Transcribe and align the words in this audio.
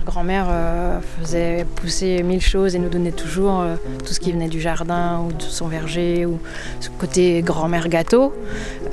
grand-mère 0.00 0.46
euh, 0.48 0.98
faisait 1.20 1.66
pousser 1.76 2.22
mille 2.22 2.40
choses 2.40 2.74
et 2.74 2.78
nous 2.78 2.88
donnait 2.88 3.12
toujours 3.12 3.60
euh, 3.60 3.76
tout 4.04 4.12
ce 4.12 4.20
qui 4.20 4.32
venait 4.32 4.48
du 4.48 4.60
jardin 4.60 5.20
ou 5.26 5.32
de 5.32 5.42
son 5.42 5.68
verger 5.68 6.26
ou 6.26 6.38
ce 6.80 6.88
côté 6.98 7.42
grand-mère 7.42 7.88
gâteau. 7.88 8.32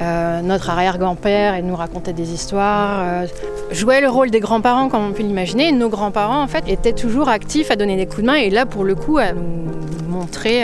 Euh, 0.01 0.41
notre 0.41 0.69
arrière-grand-père 0.69 1.57
il 1.57 1.65
nous 1.65 1.75
racontait 1.75 2.13
des 2.13 2.33
histoires, 2.33 3.25
jouait 3.71 4.01
le 4.01 4.09
rôle 4.09 4.31
des 4.31 4.39
grands-parents 4.39 4.89
comme 4.89 5.05
on 5.05 5.11
peut 5.13 5.23
l'imaginer. 5.23 5.71
Nos 5.71 5.89
grands-parents 5.89 6.41
en 6.41 6.47
fait 6.47 6.63
étaient 6.67 6.93
toujours 6.93 7.29
actifs 7.29 7.71
à 7.71 7.75
donner 7.75 7.95
des 7.95 8.05
coups 8.05 8.21
de 8.21 8.27
main 8.27 8.35
et 8.35 8.49
là 8.49 8.65
pour 8.65 8.83
le 8.83 8.95
coup 8.95 9.17
à 9.17 9.31
nous 9.33 9.71
montrer 10.09 10.63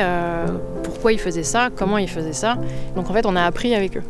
pourquoi 0.84 1.13
ils 1.13 1.20
faisaient 1.20 1.44
ça, 1.44 1.70
comment 1.76 1.98
ils 1.98 2.10
faisaient 2.10 2.34
ça. 2.34 2.58
Donc 2.96 3.10
en 3.10 3.13
fait 3.13 3.26
on 3.26 3.36
a 3.36 3.44
appris 3.44 3.76
avec 3.76 3.98
eux. 3.98 4.04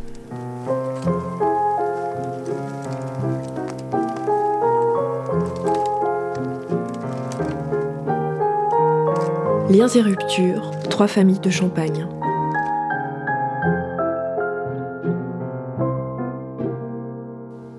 Liens 9.76 9.90
et 9.90 10.02
ruptures, 10.02 10.72
trois 10.90 11.08
familles 11.08 11.42
de 11.42 11.50
Champagne. 11.50 12.08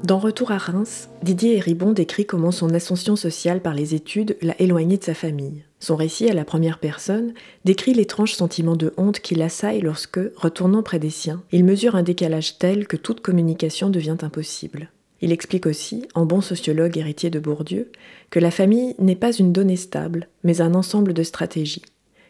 Dans 0.04 0.18
Retour 0.18 0.50
à 0.50 0.58
Reims, 0.58 1.08
Didier 1.22 1.56
Héribon 1.56 1.92
décrit 1.92 2.26
comment 2.26 2.50
son 2.50 2.74
ascension 2.74 3.16
sociale 3.16 3.62
par 3.62 3.72
les 3.72 3.94
études 3.94 4.36
l'a 4.42 4.60
éloigné 4.60 4.98
de 4.98 5.04
sa 5.04 5.14
famille. 5.14 5.64
Son 5.80 5.96
récit 5.96 6.28
à 6.28 6.34
la 6.34 6.44
première 6.44 6.80
personne 6.80 7.32
décrit 7.64 7.94
l'étrange 7.94 8.34
sentiment 8.34 8.76
de 8.76 8.92
honte 8.98 9.20
qui 9.20 9.34
l'assaille 9.34 9.80
lorsque, 9.80 10.20
retournant 10.36 10.82
près 10.82 10.98
des 10.98 11.08
siens, 11.08 11.42
il 11.50 11.64
mesure 11.64 11.96
un 11.96 12.02
décalage 12.02 12.58
tel 12.58 12.86
que 12.86 12.98
toute 12.98 13.22
communication 13.22 13.88
devient 13.88 14.18
impossible. 14.20 14.90
Il 15.26 15.32
explique 15.32 15.66
aussi, 15.66 16.06
en 16.14 16.24
bon 16.24 16.40
sociologue 16.40 16.96
héritier 16.96 17.30
de 17.30 17.40
Bourdieu, 17.40 17.90
que 18.30 18.38
la 18.38 18.52
famille 18.52 18.94
n'est 19.00 19.16
pas 19.16 19.32
une 19.32 19.52
donnée 19.52 19.74
stable, 19.74 20.28
mais 20.44 20.60
un 20.60 20.72
ensemble 20.72 21.14
de 21.14 21.24
stratégies. 21.24 21.82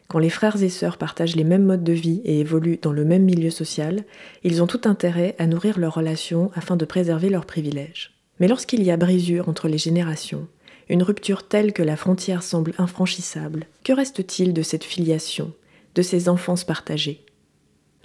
Quand 0.07 0.17
les 0.17 0.31
frères 0.31 0.63
et 0.63 0.69
sœurs 0.69 0.97
partagent 0.97 1.35
les 1.35 1.43
mêmes 1.43 1.65
modes 1.65 1.83
de 1.83 1.93
vie 1.93 2.23
et 2.25 2.39
évoluent 2.39 2.79
dans 2.81 2.91
le 2.91 3.05
même 3.05 3.21
milieu 3.21 3.51
social, 3.51 4.03
ils 4.43 4.63
ont 4.63 4.65
tout 4.65 4.81
intérêt 4.85 5.35
à 5.37 5.45
nourrir 5.45 5.77
leurs 5.77 5.93
relations 5.93 6.49
afin 6.55 6.75
de 6.75 6.85
préserver 6.85 7.29
leurs 7.29 7.45
privilèges. 7.45 8.15
Mais 8.39 8.47
lorsqu'il 8.47 8.81
y 8.81 8.89
a 8.89 8.97
brisure 8.97 9.47
entre 9.47 9.67
les 9.67 9.77
générations, 9.77 10.47
une 10.89 11.03
rupture 11.03 11.47
telle 11.47 11.73
que 11.73 11.83
la 11.83 11.97
frontière 11.97 12.41
semble 12.41 12.73
infranchissable, 12.79 13.67
que 13.83 13.93
reste-t-il 13.93 14.55
de 14.55 14.63
cette 14.63 14.83
filiation, 14.83 15.53
de 15.93 16.01
ces 16.01 16.29
enfances 16.29 16.63
partagées? 16.63 17.26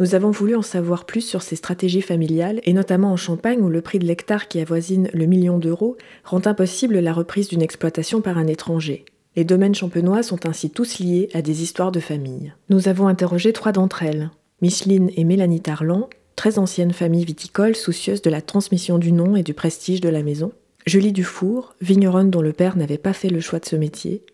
Nous 0.01 0.15
avons 0.15 0.31
voulu 0.31 0.57
en 0.57 0.63
savoir 0.63 1.05
plus 1.05 1.21
sur 1.21 1.43
ces 1.43 1.57
stratégies 1.57 2.03
familiales, 2.03 2.61
et 2.65 2.73
notamment 2.73 3.13
en 3.13 3.17
Champagne 3.17 3.61
où 3.61 3.69
le 3.69 3.83
prix 3.83 3.99
de 3.99 4.07
l'hectare 4.07 4.49
qui 4.49 4.61
avoisine 4.61 5.09
le 5.13 5.27
million 5.27 5.59
d'euros 5.59 5.97
rend 6.25 6.47
impossible 6.47 6.99
la 6.99 7.13
reprise 7.13 7.49
d'une 7.49 7.63
exploitation 7.63 8.21
par 8.21 8.39
un 8.39 8.47
étranger. 8.47 9.05
Les 9.37 9.45
domaines 9.45 9.75
champenois 9.75 10.23
sont 10.23 10.47
ainsi 10.47 10.71
tous 10.71 10.99
liés 10.99 11.29
à 11.35 11.43
des 11.43 11.63
histoires 11.63 11.93
de 11.93 12.01
famille. 12.01 12.53
Nous 12.69 12.89
avons 12.89 13.09
interrogé 13.09 13.53
trois 13.53 13.73
d'entre 13.73 14.03
elles, 14.03 14.31
Micheline 14.61 15.11
et 15.17 15.25
Mélanie 15.25 15.61
Tarlan, 15.61 16.09
très 16.37 16.59
anciennes 16.59 16.93
familles 16.93 17.25
viticoles 17.25 17.77
soucieuses 17.77 18.23
de 18.23 18.31
la 18.31 18.43
transmission 18.43 18.99
du 18.99 19.13
nom 19.13 19.37
et 19.37 19.43
du 19.43 19.55
prestige 19.55 20.01
de 20.01 20.09
la 20.09 20.23
maison, 20.23 20.53
Julie 20.87 21.13
Dufour, 21.13 21.75
vigneronne 21.81 22.31
dont 22.31 22.43
le 22.43 22.53
père 22.53 22.77
n'avait 22.77 22.99
pas 22.99 23.13
fait 23.13 23.29
le 23.29 23.41
choix 23.41 23.61
de 23.61 23.67
ce 23.67 23.77
métier, 23.77 24.25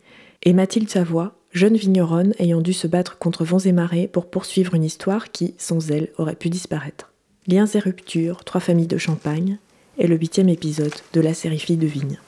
et 0.43 0.53
Mathilde 0.53 0.89
Savoie, 0.89 1.38
jeune 1.53 1.77
vigneronne 1.77 2.35
ayant 2.39 2.61
dû 2.61 2.73
se 2.73 2.87
battre 2.87 3.19
contre 3.19 3.45
vents 3.45 3.59
et 3.59 3.73
marées 3.73 4.09
pour 4.09 4.31
poursuivre 4.31 4.75
une 4.75 4.85
histoire 4.85 5.31
qui, 5.31 5.55
sans 5.59 5.91
elle, 5.91 6.09
aurait 6.19 6.37
pu 6.37 6.51
disparaître. 6.51 7.13
Liens 7.47 7.67
et 7.67 7.79
ruptures, 7.79 8.45
trois 8.45 8.61
familles 8.61 8.87
de 8.87 8.99
Champagne, 8.99 9.59
est 9.99 10.07
le 10.07 10.17
huitième 10.17 10.49
épisode 10.49 10.95
de 11.13 11.21
la 11.21 11.35
série 11.35 11.59
Filles 11.59 11.77
de 11.77 11.87
Vigne. 11.87 12.19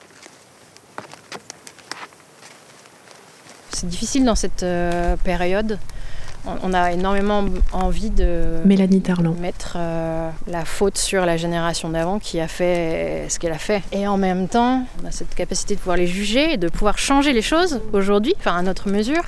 C'est 3.69 3.87
difficile 3.87 4.25
dans 4.25 4.35
cette 4.35 4.63
euh, 4.63 5.15
période 5.17 5.79
on 6.45 6.73
a 6.73 6.91
énormément 6.91 7.45
envie 7.71 8.09
de 8.09 8.61
Mélanie 8.65 9.01
Tarlan. 9.01 9.33
mettre 9.33 9.75
euh, 9.77 10.29
la 10.47 10.65
faute 10.65 10.97
sur 10.97 11.25
la 11.25 11.37
génération 11.37 11.89
d'avant 11.89 12.19
qui 12.19 12.39
a 12.39 12.47
fait 12.47 13.27
ce 13.29 13.39
qu'elle 13.39 13.51
a 13.51 13.59
fait. 13.59 13.83
Et 13.91 14.07
en 14.07 14.17
même 14.17 14.47
temps, 14.47 14.83
on 15.01 15.07
a 15.07 15.11
cette 15.11 15.35
capacité 15.35 15.75
de 15.75 15.79
pouvoir 15.79 15.97
les 15.97 16.07
juger 16.07 16.53
et 16.53 16.57
de 16.57 16.67
pouvoir 16.67 16.97
changer 16.97 17.33
les 17.33 17.41
choses 17.41 17.81
aujourd'hui, 17.93 18.33
enfin 18.39 18.55
à 18.55 18.61
notre 18.61 18.89
mesure. 18.89 19.23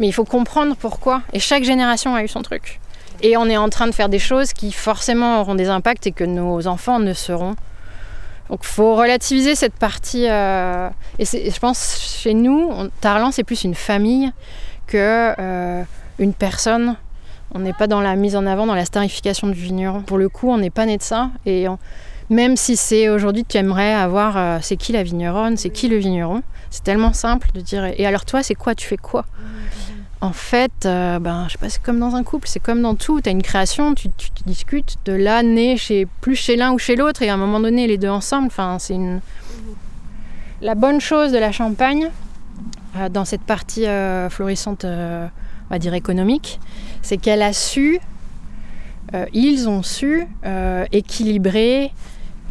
Mais 0.00 0.08
il 0.08 0.12
faut 0.12 0.24
comprendre 0.24 0.74
pourquoi. 0.76 1.22
Et 1.32 1.38
chaque 1.38 1.64
génération 1.64 2.14
a 2.14 2.24
eu 2.24 2.28
son 2.28 2.42
truc. 2.42 2.80
Et 3.20 3.36
on 3.36 3.46
est 3.46 3.56
en 3.56 3.68
train 3.68 3.86
de 3.86 3.92
faire 3.92 4.08
des 4.08 4.18
choses 4.18 4.52
qui 4.52 4.72
forcément 4.72 5.40
auront 5.40 5.54
des 5.54 5.68
impacts 5.68 6.06
et 6.08 6.12
que 6.12 6.24
nos 6.24 6.66
enfants 6.66 6.98
ne 6.98 7.12
seront. 7.12 7.54
Donc 8.48 8.60
il 8.62 8.68
faut 8.68 8.96
relativiser 8.96 9.54
cette 9.54 9.74
partie. 9.74 10.26
Euh, 10.28 10.88
et 11.18 11.24
je 11.24 11.58
pense 11.60 11.98
chez 12.00 12.34
nous, 12.34 12.72
Tarlan 13.00 13.30
c'est 13.30 13.44
plus 13.44 13.62
une 13.64 13.74
famille 13.74 14.32
que... 14.88 15.34
Euh, 15.38 15.84
une 16.18 16.34
personne. 16.34 16.96
On 17.54 17.58
n'est 17.58 17.72
pas 17.72 17.86
dans 17.86 18.00
la 18.00 18.16
mise 18.16 18.34
en 18.36 18.46
avant, 18.46 18.66
dans 18.66 18.74
la 18.74 18.84
starification 18.84 19.48
du 19.48 19.54
vigneron. 19.54 20.02
Pour 20.02 20.18
le 20.18 20.28
coup, 20.28 20.50
on 20.50 20.58
n'est 20.58 20.70
pas 20.70 20.86
né 20.86 20.96
de 20.96 21.02
ça. 21.02 21.30
Et 21.44 21.68
même 22.32 22.56
si 22.56 22.76
c'est 22.76 23.08
aujourd'hui, 23.08 23.44
tu 23.44 23.58
aimerais 23.58 23.92
avoir 23.92 24.36
euh, 24.36 24.58
c'est 24.62 24.76
qui 24.76 24.92
la 24.92 25.02
vigneronne, 25.02 25.56
c'est 25.56 25.70
qui 25.70 25.88
le 25.88 25.96
vigneron, 25.96 26.42
c'est 26.70 26.82
tellement 26.82 27.12
simple 27.12 27.48
de 27.54 27.60
dire 27.60 27.84
et 27.84 28.06
alors 28.06 28.24
toi, 28.24 28.42
c'est 28.42 28.54
quoi 28.54 28.74
Tu 28.74 28.86
fais 28.86 28.96
quoi? 28.96 29.26
En 30.20 30.32
fait, 30.32 30.86
euh, 30.86 31.18
ben, 31.18 31.46
je 31.48 31.52
sais 31.52 31.58
pas, 31.58 31.68
c'est 31.68 31.82
comme 31.82 31.98
dans 31.98 32.14
un 32.14 32.22
couple, 32.22 32.46
c'est 32.46 32.60
comme 32.60 32.80
dans 32.80 32.94
tout. 32.94 33.20
Tu 33.20 33.28
as 33.28 33.32
une 33.32 33.42
création, 33.42 33.94
tu, 33.94 34.08
discutes 34.46 34.96
de 35.04 35.12
là, 35.12 35.42
né 35.42 35.76
chez, 35.76 36.06
plus 36.20 36.36
chez 36.36 36.54
l'un 36.54 36.72
ou 36.72 36.78
chez 36.78 36.94
l'autre, 36.94 37.22
et 37.22 37.28
à 37.28 37.34
un 37.34 37.36
moment 37.36 37.58
donné, 37.58 37.88
les 37.88 37.98
deux 37.98 38.08
ensemble. 38.08 38.50
C'est 38.78 38.94
une. 38.94 39.20
La 40.60 40.76
bonne 40.76 41.00
chose 41.00 41.32
de 41.32 41.38
la 41.38 41.50
Champagne, 41.50 42.08
euh, 42.96 43.08
dans 43.08 43.24
cette 43.24 43.42
partie 43.42 43.84
florissante 44.30 44.86
va 45.72 45.78
dire 45.78 45.94
économique, 45.94 46.60
c'est 47.00 47.16
qu'elle 47.16 47.42
a 47.42 47.52
su, 47.52 47.98
euh, 49.14 49.26
ils 49.32 49.68
ont 49.68 49.82
su 49.82 50.26
euh, 50.44 50.84
équilibrer 50.92 51.92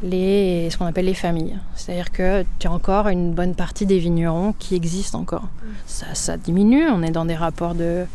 les, 0.04 0.70
ce 0.72 0.78
qu'on 0.78 0.88
appelle 0.88 1.06
les 1.06 1.14
familles. 1.14 1.58
C'est-à-dire 1.76 2.12
que 2.12 2.44
tu 2.58 2.68
as 2.68 2.72
encore 2.72 3.08
une 3.08 3.34
bonne 3.34 3.54
partie 3.54 3.86
des 3.86 4.00
vignerons 4.00 4.54
qui 4.58 4.76
existent 4.76 5.20
encore. 5.20 5.48
Ça, 5.86 6.38
diminue, 6.38 6.90
on 6.90 7.04
est 7.04 7.12
dans 7.12 7.26
des 7.26 7.36
rapports 7.36 7.76
de 7.76 8.06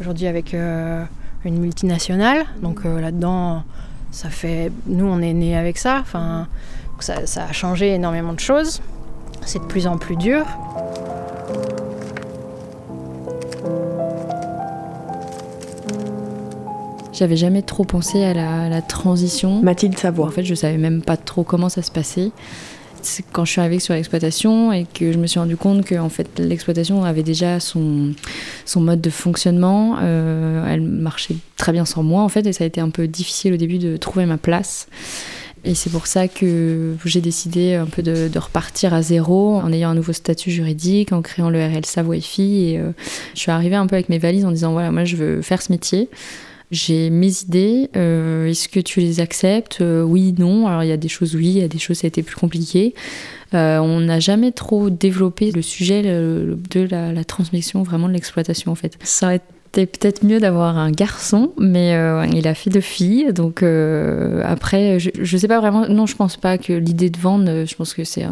aujourd'hui 0.00 0.26
avec 0.26 0.54
euh, 0.54 1.04
une 1.44 1.58
multinationale, 1.58 2.44
donc 2.62 2.84
là-dedans, 2.84 3.62
ça 4.10 4.30
fait, 4.30 4.72
nous 4.86 5.06
on 5.06 5.20
est 5.20 5.32
nés 5.32 5.56
avec 5.56 5.78
ça, 5.78 6.04
ça, 7.00 7.26
ça 7.26 7.44
a 7.44 7.52
changé 7.52 7.94
énormément 7.94 8.32
de 8.32 8.40
choses. 8.40 8.80
C'est 9.44 9.60
de 9.60 9.64
plus 9.64 9.86
en 9.86 9.98
plus 9.98 10.16
dur. 10.16 10.44
J'avais 17.18 17.36
jamais 17.36 17.62
trop 17.62 17.82
pensé 17.82 18.22
à 18.22 18.32
la, 18.32 18.80
transition. 18.80 19.60
Mathilde 19.60 19.98
Savoie. 19.98 20.28
En 20.28 20.30
fait, 20.30 20.44
je 20.44 20.54
savais 20.54 20.76
même 20.76 21.02
pas 21.02 21.16
trop 21.16 21.42
comment 21.42 21.68
ça 21.68 21.82
se 21.82 21.90
passait. 21.90 22.30
C'est 23.02 23.24
quand 23.32 23.44
je 23.44 23.50
suis 23.50 23.60
arrivée 23.60 23.80
sur 23.80 23.92
l'exploitation 23.92 24.72
et 24.72 24.86
que 24.86 25.10
je 25.10 25.18
me 25.18 25.26
suis 25.26 25.40
rendu 25.40 25.56
compte 25.56 25.84
que 25.84 25.96
en 25.96 26.10
fait 26.10 26.38
l'exploitation 26.38 27.02
avait 27.02 27.24
déjà 27.24 27.58
son, 27.58 28.12
son 28.64 28.80
mode 28.80 29.00
de 29.00 29.10
fonctionnement. 29.10 29.96
Euh, 30.00 30.64
elle 30.72 30.82
marchait 30.82 31.34
très 31.56 31.72
bien 31.72 31.84
sans 31.84 32.04
moi 32.04 32.22
en 32.22 32.28
fait 32.28 32.46
et 32.46 32.52
ça 32.52 32.62
a 32.62 32.66
été 32.68 32.80
un 32.80 32.90
peu 32.90 33.08
difficile 33.08 33.52
au 33.52 33.56
début 33.56 33.78
de 33.78 33.96
trouver 33.96 34.24
ma 34.24 34.36
place. 34.36 34.86
Et 35.64 35.74
c'est 35.74 35.90
pour 35.90 36.06
ça 36.06 36.28
que 36.28 36.94
j'ai 37.04 37.20
décidé 37.20 37.74
un 37.74 37.86
peu 37.86 38.02
de, 38.02 38.38
repartir 38.38 38.94
à 38.94 39.02
zéro 39.02 39.56
en 39.56 39.72
ayant 39.72 39.90
un 39.90 39.94
nouveau 39.94 40.12
statut 40.12 40.52
juridique, 40.52 41.12
en 41.12 41.20
créant 41.20 41.50
le 41.50 41.58
RL 41.58 41.84
Savoie 41.84 42.16
Et 42.16 42.78
euh, 42.78 42.92
je 43.34 43.40
suis 43.40 43.50
arrivée 43.50 43.74
un 43.74 43.88
peu 43.88 43.96
avec 43.96 44.08
mes 44.08 44.18
valises 44.18 44.44
en 44.44 44.52
disant 44.52 44.72
voilà, 44.72 44.92
moi 44.92 45.04
je 45.04 45.16
veux 45.16 45.42
faire 45.42 45.62
ce 45.62 45.72
métier. 45.72 46.08
J'ai 46.70 47.08
mes 47.10 47.42
idées. 47.42 47.88
Euh, 47.96 48.46
est-ce 48.46 48.68
que 48.68 48.80
tu 48.80 49.00
les 49.00 49.20
acceptes? 49.20 49.78
Euh, 49.80 50.02
Oui, 50.02 50.34
non. 50.38 50.66
Alors 50.66 50.84
il 50.84 50.88
y 50.88 50.92
a 50.92 50.96
des 50.96 51.08
choses 51.08 51.34
oui, 51.34 51.46
il 51.46 51.58
y 51.58 51.62
a 51.62 51.68
des 51.68 51.78
choses 51.78 51.98
ça 51.98 52.06
a 52.06 52.08
été 52.08 52.22
plus 52.22 52.36
compliqué. 52.36 52.94
Euh, 53.54 53.78
on 53.78 54.00
n'a 54.00 54.20
jamais 54.20 54.52
trop 54.52 54.90
développé 54.90 55.50
le 55.50 55.62
sujet 55.62 56.02
de 56.02 56.80
la, 56.90 57.12
la, 57.12 57.24
transmission, 57.24 57.82
vraiment 57.82 58.08
de 58.08 58.12
l'exploitation 58.12 58.72
en 58.72 58.74
fait. 58.74 58.98
C'était 59.70 59.84
peut-être 59.84 60.24
mieux 60.24 60.40
d'avoir 60.40 60.78
un 60.78 60.90
garçon, 60.90 61.52
mais 61.58 61.94
euh, 61.94 62.26
il 62.32 62.48
a 62.48 62.54
fait 62.54 62.70
deux 62.70 62.80
filles. 62.80 63.34
Donc 63.34 63.62
euh, 63.62 64.40
après, 64.46 64.98
je, 64.98 65.10
ne 65.20 65.38
sais 65.38 65.48
pas 65.48 65.60
vraiment. 65.60 65.86
Non, 65.88 66.06
je 66.06 66.16
pense 66.16 66.38
pas 66.38 66.56
que 66.56 66.72
l'idée 66.72 67.10
de 67.10 67.18
vendre, 67.18 67.66
je 67.66 67.74
pense 67.74 67.92
que 67.92 68.02
c'est 68.02 68.24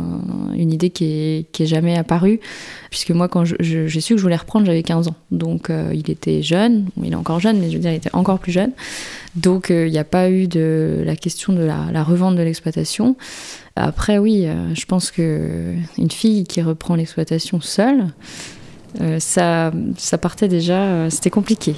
une 0.55 0.73
idée 0.73 0.88
qui 0.88 1.05
est, 1.05 1.53
qui 1.53 1.65
est, 1.65 1.67
jamais 1.67 1.97
apparue. 1.99 2.41
Puisque 2.88 3.11
moi, 3.11 3.29
quand 3.29 3.44
j'ai 3.44 4.00
su 4.00 4.15
que 4.15 4.19
je 4.19 4.23
voulais 4.23 4.37
reprendre, 4.37 4.65
j'avais 4.65 4.83
15 4.83 5.09
ans. 5.09 5.15
Donc 5.31 5.69
euh, 5.69 5.91
il 5.93 6.11
était 6.11 6.43
jeune. 6.43 6.87
il 7.03 7.12
est 7.12 7.17
encore 7.17 7.38
jeune, 7.38 7.61
mais 7.61 7.69
je 7.69 7.75
veux 7.75 7.83
dire, 7.83 7.93
il 7.93 7.97
était 7.97 8.15
encore 8.15 8.38
plus 8.38 8.53
jeune. 8.53 8.73
Donc 9.35 9.67
il 9.69 9.91
n'y 9.91 9.99
a 9.99 10.05
pas 10.05 10.31
eu 10.31 10.47
de 10.47 11.03
la 11.05 11.17
question 11.17 11.53
de 11.53 11.62
la, 11.62 11.88
la 11.93 12.03
revente 12.03 12.37
de 12.37 12.43
l'exploitation. 12.43 13.15
Après, 13.79 14.17
oui, 14.17 14.47
je 14.73 14.87
pense 14.87 15.11
que 15.11 15.75
une 15.99 16.11
fille 16.11 16.44
qui 16.44 16.62
reprend 16.62 16.94
l'exploitation 16.94 17.61
seule, 17.61 18.06
euh, 19.01 19.19
ça, 19.21 19.73
ça 19.97 20.19
partait 20.19 20.49
déjà, 20.49 20.83
euh, 20.83 21.11
c'était 21.11 21.31
compliqué. 21.31 21.75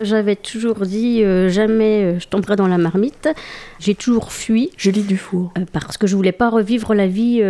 J'avais 0.00 0.36
toujours 0.36 0.86
dit 0.86 1.22
euh, 1.22 1.50
jamais 1.50 2.18
je 2.18 2.26
tomberai 2.26 2.56
dans 2.56 2.66
la 2.66 2.78
marmite. 2.78 3.28
J'ai 3.78 3.94
toujours 3.94 4.32
fui. 4.32 4.70
Julie 4.78 5.02
Dufour. 5.02 5.52
Euh, 5.58 5.66
parce 5.72 5.98
que 5.98 6.06
je 6.06 6.16
voulais 6.16 6.32
pas 6.32 6.48
revivre 6.48 6.94
la 6.94 7.06
vie 7.06 7.42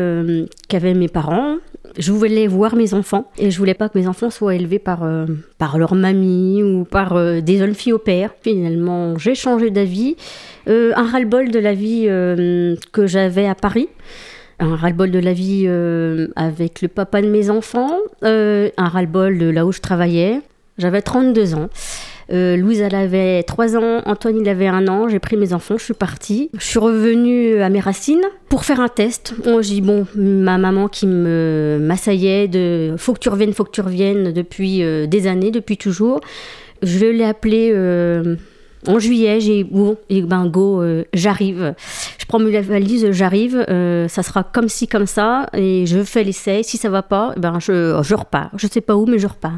qu'avaient 0.69 0.95
mes 0.95 1.09
parents. 1.09 1.59
Je 1.99 2.13
voulais 2.13 2.47
voir 2.47 2.77
mes 2.77 2.95
enfants 2.95 3.31
et 3.39 3.51
je 3.51 3.59
voulais 3.59 3.75
pas 3.75 3.89
que 3.89 3.99
mes 3.99 4.07
enfants 4.07 4.31
soient 4.31 4.55
élevés 4.55 4.79
par, 4.79 5.05
par 5.59 5.79
leur 5.79 5.95
mamie 5.95 6.63
ou 6.63 6.85
par 6.85 7.43
des 7.43 7.59
jeunes 7.59 7.75
filles 7.75 7.93
au 7.93 7.99
père. 7.99 8.31
Finalement, 8.43 9.19
j'ai 9.19 9.35
changé 9.35 9.71
d'avis. 9.71 10.17
un 10.67 11.07
ras-le-bol 11.07 11.51
de 11.51 11.59
la 11.59 11.75
vie 11.75 12.05
que 12.93 13.07
j'avais 13.07 13.47
à 13.47 13.55
Paris 13.55 13.89
un 14.63 14.77
ras-le-bol 14.77 15.11
de 15.11 15.19
la 15.19 15.33
vie 15.33 15.67
avec 16.37 16.83
le 16.83 16.89
papa 16.89 17.23
de 17.23 17.29
mes 17.29 17.51
enfants, 17.51 17.99
un 18.23 18.71
ras-le-bol 18.77 19.39
de 19.39 19.49
là 19.49 19.67
où 19.67 19.73
je 19.73 19.81
travaillais. 19.81 20.41
J'avais 20.79 21.03
32 21.03 21.55
ans. 21.55 21.69
Euh, 22.33 22.57
Louise, 22.57 22.81
elle 22.81 22.95
avait 22.95 23.43
3 23.43 23.77
ans, 23.77 24.03
Antoine, 24.07 24.37
il 24.41 24.49
avait 24.49 24.69
1 24.69 24.87
an. 24.89 25.09
J'ai 25.09 25.19
pris 25.19 25.37
mes 25.37 25.53
enfants, 25.53 25.77
je 25.79 25.85
suis 25.85 25.95
partie. 25.95 26.51
Je 26.59 26.65
suis 26.65 26.79
revenue 26.79 27.61
à 27.61 27.69
mes 27.69 27.81
racines 27.81 28.23
pour 28.49 28.65
faire 28.65 28.81
un 28.81 28.89
test. 28.89 29.35
Bon, 29.45 29.61
j'ai 29.63 29.75
dit, 29.75 29.81
bon, 29.81 30.07
ma 30.15 30.59
maman 30.59 30.89
qui 30.89 31.07
me 31.07 31.79
m'assaillait 31.81 32.49
de 32.49 32.95
faut 32.97 33.15
que 33.15 33.19
tu 33.19 33.29
reviennes, 33.29 33.53
faut 33.53 33.65
que 33.65 33.71
tu 33.71 33.81
reviennes 33.81 34.33
depuis 34.33 34.83
euh, 34.83 35.07
des 35.07 35.27
années, 35.27 35.51
depuis 35.51 35.77
toujours. 35.77 36.21
Je 36.83 37.07
l'ai 37.07 37.25
appelée. 37.25 37.71
Euh, 37.75 38.37
en 38.87 38.99
juillet, 38.99 39.41
j'ai 39.41 39.63
bon, 39.63 39.99
et 40.09 40.23
ben 40.23 40.47
go, 40.47 40.83
j'arrive. 41.13 41.75
Je 42.17 42.25
prends 42.25 42.39
mes 42.39 42.59
valises, 42.63 43.11
j'arrive. 43.11 43.63
ça 44.09 44.23
sera 44.23 44.43
comme 44.43 44.71
ci, 44.71 44.89
comme 44.89 45.05
ça, 45.05 45.51
et 45.53 45.85
je 45.85 46.03
fais 46.03 46.25
l'essai. 46.25 46.63
Si 46.63 46.79
ça 46.79 46.89
va 46.89 47.03
pas, 47.03 47.35
ben 47.37 47.59
je, 47.61 48.01
je 48.03 48.15
repars. 48.15 48.49
Je 48.57 48.67
sais 48.67 48.81
pas 48.81 48.97
où, 48.97 49.05
mais 49.05 49.19
je 49.19 49.27
repars. 49.27 49.57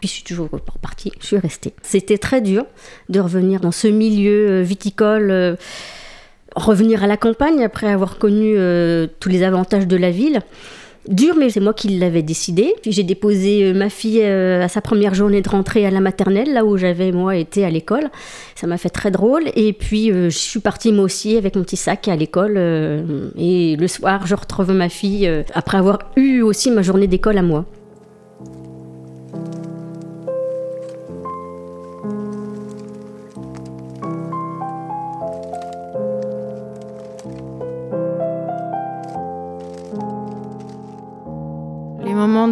Puis 0.00 0.08
je 0.08 0.14
suis 0.14 0.22
toujours 0.22 0.48
repartie, 0.50 1.12
je 1.20 1.26
suis 1.26 1.38
restée. 1.38 1.72
C'était 1.82 2.18
très 2.18 2.40
dur 2.40 2.64
de 3.08 3.20
revenir 3.20 3.60
dans 3.60 3.72
ce 3.72 3.88
milieu 3.88 4.48
euh, 4.48 4.62
viticole, 4.62 5.30
euh, 5.30 5.56
revenir 6.54 7.02
à 7.02 7.06
la 7.06 7.16
campagne 7.16 7.64
après 7.64 7.88
avoir 7.88 8.18
connu 8.18 8.54
euh, 8.56 9.06
tous 9.20 9.28
les 9.28 9.42
avantages 9.42 9.86
de 9.86 9.96
la 9.96 10.10
ville. 10.10 10.40
Dur, 11.08 11.36
mais 11.38 11.48
c'est 11.48 11.60
moi 11.60 11.72
qui 11.72 11.88
l'avais 11.88 12.22
décidé. 12.22 12.74
Puis 12.82 12.92
j'ai 12.92 13.02
déposé 13.02 13.72
ma 13.72 13.88
fille 13.88 14.22
à 14.22 14.68
sa 14.68 14.82
première 14.82 15.14
journée 15.14 15.40
de 15.40 15.48
rentrée 15.48 15.86
à 15.86 15.90
la 15.90 16.00
maternelle, 16.00 16.52
là 16.52 16.66
où 16.66 16.76
j'avais 16.76 17.12
moi 17.12 17.34
été 17.36 17.64
à 17.64 17.70
l'école. 17.70 18.10
Ça 18.54 18.66
m'a 18.66 18.76
fait 18.76 18.90
très 18.90 19.10
drôle. 19.10 19.44
Et 19.56 19.72
puis 19.72 20.08
je 20.08 20.28
suis 20.28 20.60
partie 20.60 20.92
moi 20.92 21.04
aussi 21.04 21.38
avec 21.38 21.56
mon 21.56 21.62
petit 21.62 21.78
sac 21.78 22.08
à 22.08 22.16
l'école. 22.16 22.58
et 23.38 23.76
le 23.76 23.88
soir, 23.88 24.26
je 24.26 24.34
retrouve 24.34 24.72
ma 24.72 24.90
fille 24.90 25.30
après 25.54 25.78
avoir 25.78 25.98
eu 26.16 26.42
aussi 26.42 26.70
ma 26.70 26.82
journée 26.82 27.06
d'école 27.06 27.38
à 27.38 27.42
moi. 27.42 27.64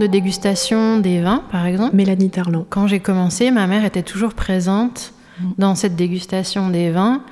De 0.00 0.06
dégustation 0.06 0.98
des 0.98 1.20
vins, 1.20 1.42
par 1.50 1.66
exemple. 1.66 1.94
Mélanie 1.94 2.30
Tarlan. 2.30 2.66
Quand 2.68 2.86
j'ai 2.86 3.00
commencé, 3.00 3.50
ma 3.50 3.66
mère 3.66 3.84
était 3.84 4.02
toujours 4.02 4.34
présente 4.34 5.12
dans 5.58 5.74
cette 5.74 5.96
dégustation 5.96 6.70
des 6.70 6.90
vins. 6.90 7.22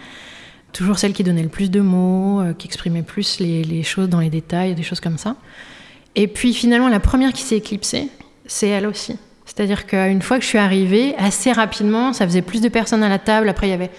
Toujours 0.72 0.98
celle 0.98 1.12
qui 1.12 1.22
donnait 1.22 1.42
le 1.42 1.48
plus 1.48 1.70
de 1.70 1.80
mots, 1.80 2.40
euh, 2.40 2.52
qui 2.52 2.66
exprimait 2.66 3.02
plus 3.02 3.38
les, 3.38 3.82
choses 3.82 4.08
dans 4.08 4.20
les 4.20 4.30
détails, 4.30 4.74
des 4.74 4.82
choses 4.82 5.00
comme 5.00 5.18
ça. 5.18 5.36
Et 6.16 6.26
puis 6.26 6.52
finalement, 6.52 6.88
la 6.88 7.00
première 7.00 7.32
qui 7.32 7.42
s'est 7.42 7.56
éclipsée, 7.56 8.08
c'est 8.46 8.68
elle 8.68 8.86
aussi. 8.86 9.16
C'est-à-dire 9.46 9.86
qu'une 9.86 10.22
fois 10.22 10.38
que 10.38 10.42
je 10.42 10.48
suis 10.48 10.58
arrivée, 10.58 11.14
assez 11.16 11.52
rapidement, 11.52 12.12
ça 12.12 12.26
faisait 12.26 12.42
plus 12.42 12.60
de 12.60 12.68
personnes 12.68 13.02
à 13.02 13.08
la 13.08 13.18
table. 13.18 13.48
Après, 13.48 13.68
il 13.68 13.70
y 13.70 13.74
avait 13.74 13.90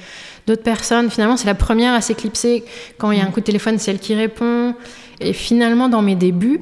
d'autres 0.48 0.64
personnes. 0.64 1.10
Finalement, 1.10 1.38
c'est 1.38 1.48
la 1.48 1.56
première 1.56 1.94
à 1.94 2.02
s'éclipser. 2.02 2.64
Quand 2.98 3.12
il 3.12 3.20
y 3.20 3.22
a 3.22 3.26
un 3.26 3.32
coup 3.32 3.40
de 3.40 3.46
téléphone, 3.46 3.78
c'est 3.78 3.92
elle 3.92 4.00
qui 4.00 4.16
répond. 4.16 4.76
Et 5.22 5.34
finalement, 5.34 5.88
dans 5.88 6.02
mes 6.02 6.16
débuts, 6.16 6.62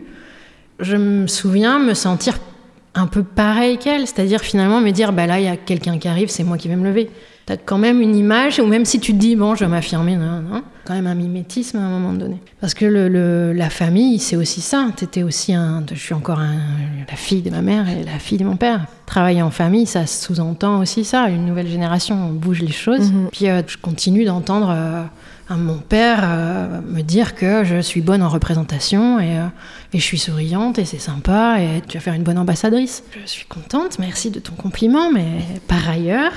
je 0.79 0.95
me 0.97 1.27
souviens 1.27 1.79
me 1.79 1.93
sentir 1.93 2.37
un 2.95 3.07
peu 3.07 3.23
pareil 3.23 3.77
qu'elle, 3.77 4.01
c'est-à-dire 4.01 4.41
finalement 4.41 4.79
me 4.79 4.91
dire 4.91 5.13
bah 5.13 5.25
là 5.25 5.39
il 5.39 5.45
y 5.45 5.49
a 5.49 5.57
quelqu'un 5.57 5.97
qui 5.97 6.07
arrive, 6.07 6.29
c'est 6.29 6.43
moi 6.43 6.57
qui 6.57 6.67
vais 6.67 6.75
me 6.75 6.87
lever. 6.87 7.09
T'as 7.45 7.57
quand 7.57 7.77
même 7.77 7.99
une 7.99 8.15
image, 8.15 8.59
ou 8.59 8.65
même 8.65 8.85
si 8.85 9.01
tu 9.01 9.11
te 9.11 9.17
dis 9.17 9.35
bon 9.35 9.55
je 9.55 9.65
vais 9.65 9.69
m'affirmer, 9.69 10.15
non, 10.15 10.41
non, 10.41 10.63
quand 10.85 10.93
même 10.93 11.07
un 11.07 11.15
mimétisme 11.15 11.77
à 11.77 11.81
un 11.81 11.89
moment 11.89 12.13
donné. 12.13 12.37
Parce 12.61 12.73
que 12.73 12.85
le, 12.85 13.51
la 13.51 13.69
famille 13.69 14.19
c'est 14.19 14.35
aussi 14.35 14.61
ça. 14.61 14.87
T'étais 14.95 15.23
aussi 15.23 15.53
un, 15.53 15.83
je 15.91 15.99
suis 15.99 16.13
encore 16.13 16.39
la 16.39 17.15
fille 17.15 17.41
de 17.41 17.49
ma 17.49 17.61
mère 17.61 17.89
et 17.89 18.03
la 18.03 18.19
fille 18.19 18.37
de 18.37 18.45
mon 18.45 18.55
père. 18.55 18.85
Travailler 19.05 19.41
en 19.41 19.51
famille, 19.51 19.87
ça 19.87 20.05
sous-entend 20.05 20.79
aussi 20.79 21.03
ça. 21.03 21.27
Une 21.29 21.45
nouvelle 21.45 21.67
génération 21.67 22.29
bouge 22.29 22.61
les 22.61 22.71
choses. 22.71 23.11
Mm-hmm. 23.11 23.29
Puis 23.31 23.49
euh, 23.49 23.61
je 23.67 23.77
continue 23.77 24.23
d'entendre. 24.25 24.69
Euh, 24.69 25.03
mon 25.49 25.77
père 25.77 26.19
euh, 26.23 26.81
me 26.81 27.01
dire 27.01 27.35
que 27.35 27.63
je 27.63 27.81
suis 27.81 28.01
bonne 28.01 28.21
en 28.21 28.29
représentation 28.29 29.19
et, 29.19 29.37
euh, 29.37 29.45
et 29.93 29.99
je 29.99 30.03
suis 30.03 30.17
souriante 30.17 30.79
et 30.79 30.85
c'est 30.85 30.99
sympa 30.99 31.57
et 31.59 31.81
tu 31.87 31.97
vas 31.97 32.01
faire 32.01 32.13
une 32.13 32.23
bonne 32.23 32.37
ambassadrice. 32.37 33.03
Je 33.21 33.29
suis 33.29 33.45
contente, 33.45 33.99
merci 33.99 34.31
de 34.31 34.39
ton 34.39 34.53
compliment, 34.53 35.11
mais 35.11 35.25
par 35.67 35.89
ailleurs, 35.89 36.31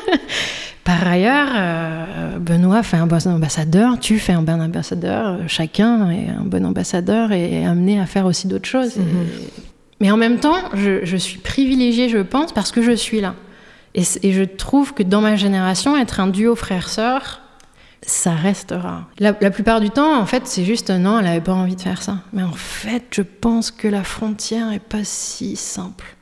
par 0.84 1.06
ailleurs, 1.06 1.48
euh, 1.52 2.38
Benoît 2.38 2.82
fait 2.82 2.96
un 2.96 3.06
bon 3.06 3.26
ambassadeur, 3.26 3.98
tu 3.98 4.18
fais 4.18 4.32
un 4.32 4.42
bon 4.42 4.60
ambassadeur, 4.60 5.38
chacun 5.48 6.10
est 6.10 6.28
un 6.28 6.44
bon 6.44 6.64
ambassadeur 6.64 7.32
et 7.32 7.62
est 7.62 7.66
amené 7.66 8.00
à 8.00 8.06
faire 8.06 8.26
aussi 8.26 8.46
d'autres 8.46 8.68
choses. 8.68 8.94
Mais 10.00 10.10
en 10.10 10.16
même 10.16 10.38
temps, 10.38 10.58
je, 10.74 11.04
je, 11.04 11.16
suis 11.16 11.38
privilégiée, 11.38 12.08
je 12.08 12.18
pense, 12.18 12.52
parce 12.52 12.72
que 12.72 12.82
je 12.82 12.92
suis 12.92 13.20
là. 13.20 13.34
Et, 13.94 14.02
et 14.22 14.32
je 14.32 14.42
trouve 14.42 14.94
que 14.94 15.02
dans 15.02 15.20
ma 15.20 15.36
génération, 15.36 15.96
être 15.96 16.18
un 16.18 16.26
duo 16.26 16.56
frère-sœur, 16.56 17.41
ça 18.04 18.32
restera. 18.32 19.06
La, 19.18 19.34
la, 19.40 19.50
plupart 19.50 19.80
du 19.80 19.90
temps, 19.90 20.18
en 20.18 20.26
fait, 20.26 20.46
c'est 20.46 20.64
juste 20.64 20.90
non, 20.90 21.18
elle 21.18 21.24
n'avait 21.24 21.40
pas 21.40 21.52
envie 21.52 21.76
de 21.76 21.80
faire 21.80 22.02
ça. 22.02 22.18
Mais 22.32 22.42
en 22.42 22.52
fait, 22.52 23.04
je 23.12 23.22
pense 23.22 23.70
que 23.70 23.88
la 23.88 24.02
frontière 24.02 24.72
est 24.72 24.80
pas 24.80 25.04
si 25.04 25.56
simple. 25.56 26.16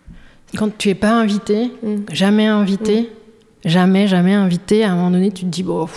Quand 0.56 0.76
tu 0.76 0.90
es 0.90 0.94
pas 0.94 1.12
invité, 1.12 1.72
mm. 1.82 2.12
jamais 2.12 2.46
invité, 2.46 3.02
mm. 3.02 3.68
jamais, 3.68 4.06
jamais 4.06 4.34
invité, 4.34 4.84
à 4.84 4.92
un 4.92 4.94
moment 4.94 5.10
donné, 5.10 5.30
tu 5.30 5.44
te 5.44 5.50
dis, 5.50 5.62
bon, 5.62 5.88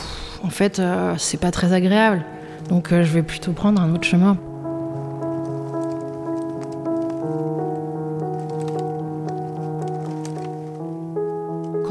en 0.44 0.50
fait, 0.50 0.80
euh, 0.80 1.16
c'est 1.18 1.40
pas 1.40 1.52
très 1.52 1.74
agréable. 1.74 2.24
Donc, 2.70 2.92
euh, 2.92 3.04
je 3.04 3.12
vais 3.12 3.24
plutôt 3.24 3.52
prendre 3.52 3.82
un 3.82 3.94
autre 3.94 4.06
chemin. 4.06 4.38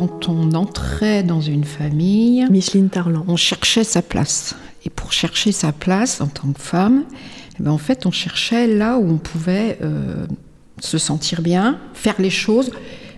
Quand 0.03 0.29
on 0.29 0.53
entrait 0.53 1.23
dans 1.23 1.41
une 1.41 1.65
famille, 1.65 2.45
Micheline 2.51 2.89
Tarlan, 2.89 3.25
on 3.29 3.37
cherchait 3.37 3.85
sa 3.85 4.03
place. 4.03 4.57
Et 4.85 4.91
pour 4.91 5.13
chercher 5.13 5.53
sa 5.53 5.73
place 5.73 6.21
en 6.21 6.27
tant 6.27 6.53
que 6.53 6.61
femme, 6.61 7.05
eh 7.59 7.63
ben 7.63 7.71
en 7.71 7.79
fait, 7.79 8.05
on 8.05 8.11
cherchait 8.11 8.67
là 8.67 8.99
où 8.99 9.09
on 9.09 9.19
pouvait 9.19 9.79
euh, 9.83 10.27
se 10.81 10.99
sentir 10.99 11.41
bien, 11.41 11.79
faire 11.95 12.17
les 12.19 12.31
choses, 12.31 12.73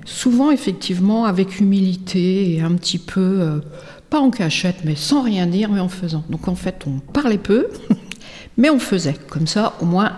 souvent 0.04 0.50
effectivement 0.50 1.24
avec 1.24 1.58
humilité 1.58 2.54
et 2.54 2.60
un 2.60 2.74
petit 2.74 2.98
peu, 2.98 3.20
euh, 3.40 3.60
pas 4.10 4.20
en 4.20 4.30
cachette, 4.30 4.84
mais 4.84 4.94
sans 4.94 5.22
rien 5.22 5.46
dire, 5.46 5.70
mais 5.70 5.80
en 5.80 5.88
faisant. 5.88 6.24
Donc 6.28 6.48
en 6.48 6.54
fait, 6.54 6.84
on 6.86 6.98
parlait 6.98 7.38
peu. 7.38 7.68
Mais 8.56 8.70
on 8.70 8.78
faisait, 8.78 9.16
comme 9.28 9.46
ça 9.46 9.74
au 9.80 9.84
moins 9.84 10.12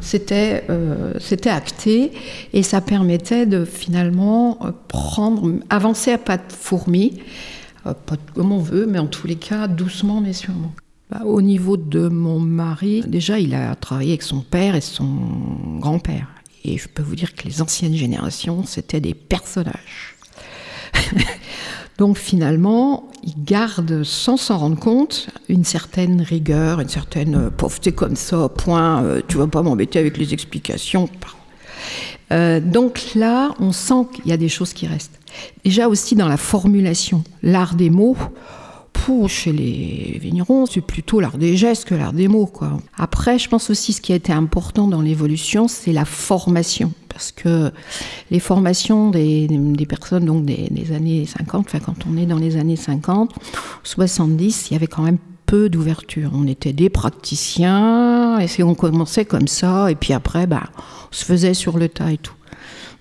c'était 0.00 0.64
euh, 0.70 1.14
acté 1.46 2.12
et 2.52 2.62
ça 2.62 2.80
permettait 2.80 3.46
de 3.46 3.64
finalement 3.64 4.58
euh, 4.64 4.72
prendre, 4.88 5.54
avancer 5.70 6.12
à 6.12 6.18
pas 6.18 6.36
de 6.36 6.52
fourmi, 6.52 7.18
euh, 7.86 7.94
pas 7.94 8.16
comme 8.34 8.52
on 8.52 8.58
veut, 8.58 8.86
mais 8.86 8.98
en 8.98 9.06
tous 9.06 9.26
les 9.26 9.36
cas 9.36 9.68
doucement 9.68 10.20
mais 10.20 10.32
sûrement. 10.32 10.72
Bah, 11.10 11.22
au 11.24 11.40
niveau 11.40 11.78
de 11.78 12.08
mon 12.08 12.38
mari, 12.38 13.02
déjà 13.06 13.38
il 13.38 13.54
a 13.54 13.74
travaillé 13.74 14.10
avec 14.10 14.22
son 14.22 14.40
père 14.40 14.74
et 14.74 14.82
son 14.82 15.08
grand-père. 15.78 16.26
Et 16.64 16.76
je 16.76 16.88
peux 16.88 17.02
vous 17.02 17.16
dire 17.16 17.34
que 17.34 17.44
les 17.44 17.62
anciennes 17.62 17.94
générations, 17.94 18.64
c'était 18.66 19.00
des 19.00 19.14
personnages. 19.14 20.16
Donc 21.98 22.16
finalement, 22.16 23.08
il 23.24 23.34
garde, 23.44 24.04
sans 24.04 24.36
s'en 24.36 24.58
rendre 24.58 24.78
compte, 24.78 25.26
une 25.48 25.64
certaine 25.64 26.22
rigueur, 26.22 26.78
une 26.78 26.88
certaine 26.88 27.34
euh, 27.34 27.50
pauvreté 27.50 27.90
comme 27.90 28.14
ça, 28.14 28.48
point, 28.48 29.02
euh, 29.02 29.20
tu 29.26 29.36
vas 29.36 29.48
pas 29.48 29.62
m'embêter 29.62 29.98
avec 29.98 30.16
les 30.16 30.32
explications. 30.32 31.10
Euh, 32.30 32.60
donc 32.60 33.14
là, 33.16 33.50
on 33.58 33.72
sent 33.72 34.06
qu'il 34.14 34.28
y 34.28 34.32
a 34.32 34.36
des 34.36 34.48
choses 34.48 34.72
qui 34.72 34.86
restent. 34.86 35.18
Déjà 35.64 35.88
aussi 35.88 36.14
dans 36.14 36.28
la 36.28 36.36
formulation, 36.36 37.24
l'art 37.42 37.74
des 37.74 37.90
mots, 37.90 38.16
chez 39.28 39.52
les 39.52 40.18
vignerons, 40.20 40.66
c'est 40.66 40.80
plutôt 40.80 41.20
l'art 41.20 41.38
des 41.38 41.56
gestes 41.56 41.86
que 41.86 41.94
l'art 41.94 42.12
des 42.12 42.28
mots. 42.28 42.50
Après, 42.96 43.38
je 43.38 43.48
pense 43.48 43.70
aussi 43.70 43.92
ce 43.92 44.00
qui 44.00 44.12
a 44.12 44.16
été 44.16 44.32
important 44.32 44.86
dans 44.86 45.00
l'évolution, 45.00 45.66
c'est 45.66 45.92
la 45.92 46.04
formation 46.04 46.92
parce 47.08 47.32
que 47.32 47.72
les 48.30 48.38
formations 48.38 49.10
des, 49.10 49.48
personnes 49.88 50.26
donc 50.26 50.44
des, 50.44 50.92
années 50.92 51.26
50, 51.26 51.66
enfin 51.66 51.80
quand 51.80 52.06
on 52.08 52.16
est 52.16 52.26
dans 52.26 52.38
les 52.38 52.56
années 52.56 52.76
50, 52.76 53.34
70, 53.82 54.68
il 54.70 54.74
y 54.74 54.76
avait 54.76 54.86
quand 54.86 55.02
même 55.02 55.18
peu 55.46 55.68
d'ouverture. 55.68 56.30
On 56.34 56.46
était 56.46 56.74
des 56.74 56.90
praticiens, 56.90 58.38
et 58.38 58.62
on 58.62 58.74
commençait 58.74 59.24
comme 59.24 59.48
ça, 59.48 59.90
et 59.90 59.94
puis 59.94 60.12
après, 60.12 60.46
bah, 60.46 60.64
on 61.10 61.14
se 61.14 61.24
faisait 61.24 61.54
sur 61.54 61.78
le 61.78 61.88
tas 61.88 62.12
et 62.12 62.18
tout. 62.18 62.34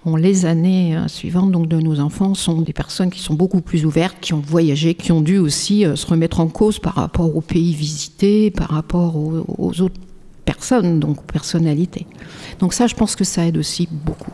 Bon, 0.07 0.15
les 0.15 0.45
années 0.45 0.95
euh, 0.95 1.09
suivantes 1.09 1.51
donc, 1.51 1.67
de 1.67 1.81
nos 1.81 1.99
enfants 1.99 2.33
sont 2.33 2.61
des 2.61 2.71
personnes 2.71 3.09
qui 3.09 3.19
sont 3.19 3.33
beaucoup 3.33 3.59
plus 3.59 3.85
ouvertes, 3.85 4.15
qui 4.21 4.33
ont 4.33 4.39
voyagé, 4.39 4.93
qui 4.93 5.11
ont 5.11 5.19
dû 5.19 5.37
aussi 5.37 5.85
euh, 5.85 5.97
se 5.97 6.07
remettre 6.07 6.39
en 6.39 6.47
cause 6.47 6.79
par 6.79 6.93
rapport 6.93 7.35
aux 7.35 7.41
pays 7.41 7.73
visités, 7.73 8.49
par 8.49 8.69
rapport 8.69 9.17
aux, 9.17 9.43
aux 9.57 9.81
autres 9.81 9.99
personnes, 10.45 11.01
donc 11.01 11.19
aux 11.19 11.31
personnalités. 11.33 12.07
Donc 12.59 12.73
ça, 12.73 12.87
je 12.87 12.95
pense 12.95 13.17
que 13.17 13.25
ça 13.25 13.45
aide 13.45 13.57
aussi 13.57 13.89
beaucoup. 13.91 14.31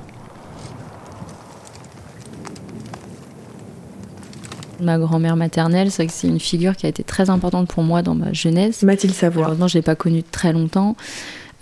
Ma 4.79 4.99
grand-mère 4.99 5.35
maternelle, 5.35 5.89
c'est 5.89 6.05
que 6.05 6.13
c'est 6.13 6.27
une 6.27 6.39
figure 6.39 6.75
qui 6.75 6.85
a 6.85 6.89
été 6.89 7.03
très 7.03 7.31
importante 7.31 7.67
pour 7.69 7.81
moi 7.81 8.03
dans 8.03 8.13
ma 8.13 8.31
jeunesse. 8.31 8.83
Mathilde 8.83 9.15
Savoie. 9.15 9.41
Malheureusement, 9.41 9.67
je 9.67 9.79
l'ai 9.79 9.81
pas 9.81 9.95
connue 9.95 10.21
très 10.21 10.53
longtemps. 10.53 10.95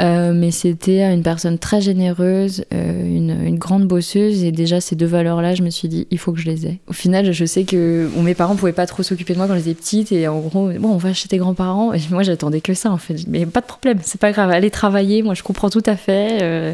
Euh, 0.02 0.34
mais 0.34 0.52
c'était 0.52 1.04
une 1.14 1.22
personne 1.22 1.60
très 1.60 1.80
généreuse, 1.80 2.66
euh, 2.74 3.06
une, 3.06 3.58
grande 3.58 3.86
bosseuse, 3.86 4.44
et 4.44 4.52
déjà 4.52 4.82
ces 4.82 4.96
deux 4.96 5.06
valeurs-là, 5.06 5.54
je 5.54 5.62
me 5.62 5.70
suis 5.70 5.88
dit, 5.88 6.08
il 6.10 6.18
faut 6.18 6.32
que 6.32 6.40
je 6.40 6.50
les 6.50 6.66
ai. 6.66 6.80
Au 6.88 6.94
final, 6.94 7.32
je 7.32 7.46
sais 7.46 7.64
que 7.64 8.10
mes 8.18 8.34
parents 8.34 8.56
pouvaient 8.56 8.72
pas 8.72 8.88
trop 8.88 9.04
s'occuper 9.04 9.34
de 9.34 9.38
moi 9.38 9.48
quand 9.48 9.56
j'étais 9.56 9.76
petite, 9.76 10.12
et 10.12 10.28
en 10.28 10.40
gros, 10.40 10.72
bon, 10.80 10.90
on 10.90 10.98
va 10.98 11.14
chez 11.14 11.28
tes 11.28 11.38
grands-parents, 11.38 11.94
et 11.94 12.00
moi 12.10 12.24
j'attendais 12.24 12.62
que 12.62 12.74
ça 12.74 12.90
en 12.92 12.98
fait. 12.98 13.28
Mais 13.28 13.46
pas 13.46 13.62
de 13.62 13.68
problème, 13.68 14.00
c'est 14.02 14.20
pas 14.20 14.32
grave, 14.32 14.50
allez 14.50 14.72
travailler, 14.72 15.22
moi 15.22 15.36
je 15.36 15.44
comprends 15.44 15.70
tout 15.70 15.84
à 15.86 15.96
fait. 15.96 16.40
Euh, 16.42 16.74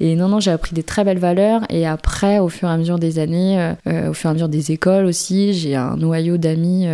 et 0.00 0.16
non, 0.16 0.28
non, 0.28 0.40
j'ai 0.40 0.50
appris 0.50 0.74
des 0.74 0.82
très 0.82 1.04
belles 1.04 1.18
valeurs, 1.18 1.62
et 1.68 1.86
après, 1.86 2.38
au 2.38 2.48
fur 2.48 2.68
et 2.68 2.72
à 2.72 2.76
mesure 2.78 2.98
des 2.98 3.18
années, 3.18 3.74
au 3.86 4.14
fur 4.14 4.28
et 4.28 4.30
à 4.30 4.34
mesure 4.34 4.48
des 4.48 4.72
écoles 4.72 5.04
aussi, 5.04 5.52
j'ai 5.52 5.74
un 5.74 5.96
noyau 5.96 6.38
d'amis 6.38 6.86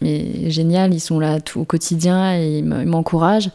mais 0.00 0.50
génial, 0.50 0.94
ils 0.94 1.00
sont 1.00 1.18
là 1.18 1.40
tout, 1.40 1.60
au 1.60 1.64
quotidien 1.64 2.36
et 2.36 2.58
ils 2.58 2.64
m'encouragent. 2.64 3.50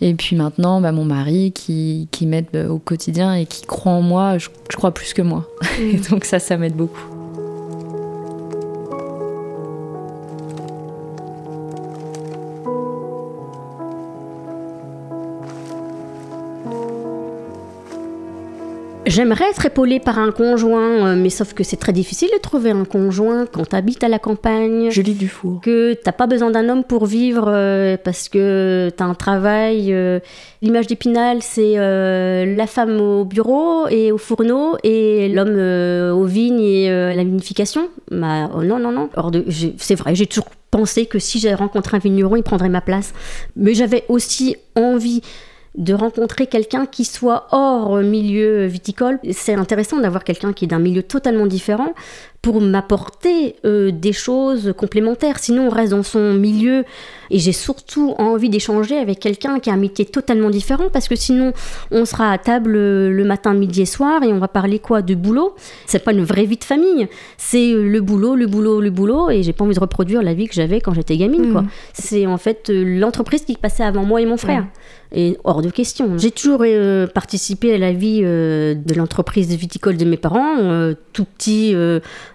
Et 0.00 0.14
puis 0.14 0.36
maintenant, 0.36 0.80
bah, 0.80 0.92
mon 0.92 1.04
mari 1.04 1.52
qui, 1.52 2.08
qui 2.10 2.26
m'aide 2.26 2.46
euh, 2.54 2.68
au 2.68 2.78
quotidien 2.78 3.34
et 3.34 3.46
qui 3.46 3.62
croit 3.62 3.92
en 3.92 4.02
moi, 4.02 4.38
je, 4.38 4.48
je 4.70 4.76
crois 4.76 4.92
plus 4.92 5.12
que 5.12 5.22
moi. 5.22 5.46
Et 5.78 5.96
donc 6.10 6.24
ça, 6.24 6.38
ça 6.38 6.56
m'aide 6.56 6.74
beaucoup. 6.74 7.19
J'aimerais 19.10 19.46
être 19.50 19.66
épaulée 19.66 19.98
par 19.98 20.20
un 20.20 20.30
conjoint, 20.30 21.08
euh, 21.08 21.16
mais 21.16 21.30
sauf 21.30 21.52
que 21.52 21.64
c'est 21.64 21.76
très 21.76 21.92
difficile 21.92 22.28
de 22.32 22.38
trouver 22.38 22.70
un 22.70 22.84
conjoint 22.84 23.44
quand 23.44 23.68
tu 23.68 23.74
habites 23.74 24.04
à 24.04 24.08
la 24.08 24.20
campagne. 24.20 24.88
Julie 24.92 25.14
Dufour. 25.14 25.60
Que 25.62 25.94
t'as 25.94 26.12
pas 26.12 26.28
besoin 26.28 26.52
d'un 26.52 26.68
homme 26.68 26.84
pour 26.84 27.06
vivre 27.06 27.46
euh, 27.48 27.96
parce 27.96 28.28
que 28.28 28.88
tu 28.96 29.02
as 29.02 29.06
un 29.06 29.14
travail. 29.14 29.92
euh, 29.92 30.20
L'image 30.62 30.86
d'Épinal, 30.86 31.38
c'est 31.42 31.72
euh, 31.76 32.54
la 32.54 32.68
femme 32.68 33.00
au 33.00 33.24
bureau 33.24 33.88
et 33.88 34.12
au 34.12 34.18
fourneau 34.18 34.76
et 34.84 35.28
l'homme 35.28 35.58
aux 36.16 36.24
vignes 36.24 36.60
et 36.60 36.88
à 36.88 37.12
la 37.12 37.24
vinification. 37.24 37.88
Bah, 38.12 38.48
oh 38.54 38.62
non, 38.62 38.78
non, 38.78 38.92
non. 38.92 39.10
C'est 39.78 39.96
vrai, 39.96 40.14
j'ai 40.14 40.26
toujours 40.26 40.50
pensé 40.70 41.06
que 41.06 41.18
si 41.18 41.40
j'avais 41.40 41.56
rencontré 41.56 41.96
un 41.96 42.00
vigneron, 42.00 42.36
il 42.36 42.44
prendrait 42.44 42.68
ma 42.68 42.80
place. 42.80 43.12
Mais 43.56 43.74
j'avais 43.74 44.04
aussi 44.08 44.54
envie 44.76 45.20
de 45.76 45.94
rencontrer 45.94 46.46
quelqu'un 46.46 46.86
qui 46.86 47.04
soit 47.04 47.46
hors 47.52 47.98
milieu 47.98 48.66
viticole. 48.66 49.18
C'est 49.32 49.54
intéressant 49.54 50.00
d'avoir 50.00 50.24
quelqu'un 50.24 50.52
qui 50.52 50.64
est 50.64 50.68
d'un 50.68 50.78
milieu 50.78 51.02
totalement 51.02 51.46
différent 51.46 51.94
pour 52.42 52.60
m'apporter 52.60 53.56
euh, 53.64 53.90
des 53.90 54.12
choses 54.12 54.74
complémentaires. 54.76 55.38
Sinon, 55.38 55.66
on 55.66 55.70
reste 55.70 55.92
dans 55.92 56.02
son 56.02 56.34
milieu 56.34 56.84
et 57.30 57.38
j'ai 57.38 57.52
surtout 57.52 58.14
envie 58.18 58.48
d'échanger 58.48 58.98
avec 58.98 59.20
quelqu'un 59.20 59.60
qui 59.60 59.70
a 59.70 59.74
un 59.74 59.76
métier 59.76 60.04
totalement 60.04 60.50
différent 60.50 60.88
parce 60.92 61.08
que 61.08 61.16
sinon, 61.16 61.52
on 61.90 62.04
sera 62.04 62.32
à 62.32 62.38
table 62.38 62.74
euh, 62.76 63.10
le 63.10 63.24
matin, 63.24 63.54
midi 63.54 63.82
et 63.82 63.86
soir 63.86 64.22
et 64.22 64.32
on 64.32 64.38
va 64.38 64.48
parler 64.48 64.78
quoi 64.78 65.02
De 65.02 65.14
boulot? 65.14 65.54
C'est 65.86 66.04
pas 66.04 66.12
une 66.12 66.24
vraie 66.24 66.44
vie 66.44 66.56
de 66.56 66.64
famille. 66.64 67.08
C'est 67.36 67.72
euh, 67.72 67.82
le 67.88 68.00
boulot, 68.00 68.34
le 68.36 68.46
boulot, 68.46 68.80
le 68.80 68.90
boulot 68.90 69.30
et 69.30 69.42
j'ai 69.42 69.52
pas 69.52 69.64
envie 69.64 69.74
de 69.74 69.80
reproduire 69.80 70.22
la 70.22 70.34
vie 70.34 70.48
que 70.48 70.54
j'avais 70.54 70.80
quand 70.80 70.94
j'étais 70.94 71.16
gamine. 71.16 71.52
quoi. 71.52 71.64
C'est 71.92 72.26
en 72.26 72.36
fait 72.36 72.70
euh, 72.70 72.98
l'entreprise 72.98 73.44
qui 73.44 73.56
passait 73.56 73.84
avant 73.84 74.04
moi 74.04 74.20
et 74.20 74.26
mon 74.26 74.36
frère. 74.36 74.64
Et 75.12 75.36
hors 75.42 75.60
de 75.60 75.70
question. 75.70 76.16
J'ai 76.18 76.30
toujours 76.30 76.62
euh, 76.64 77.08
participé 77.08 77.74
à 77.74 77.78
la 77.78 77.92
vie 77.92 78.20
euh, 78.22 78.74
de 78.74 78.94
l'entreprise 78.94 79.48
viticole 79.48 79.96
de 79.96 80.04
mes 80.04 80.16
parents. 80.16 80.58
Euh, 80.58 80.94
tout 81.12 81.24
petit, 81.24 81.74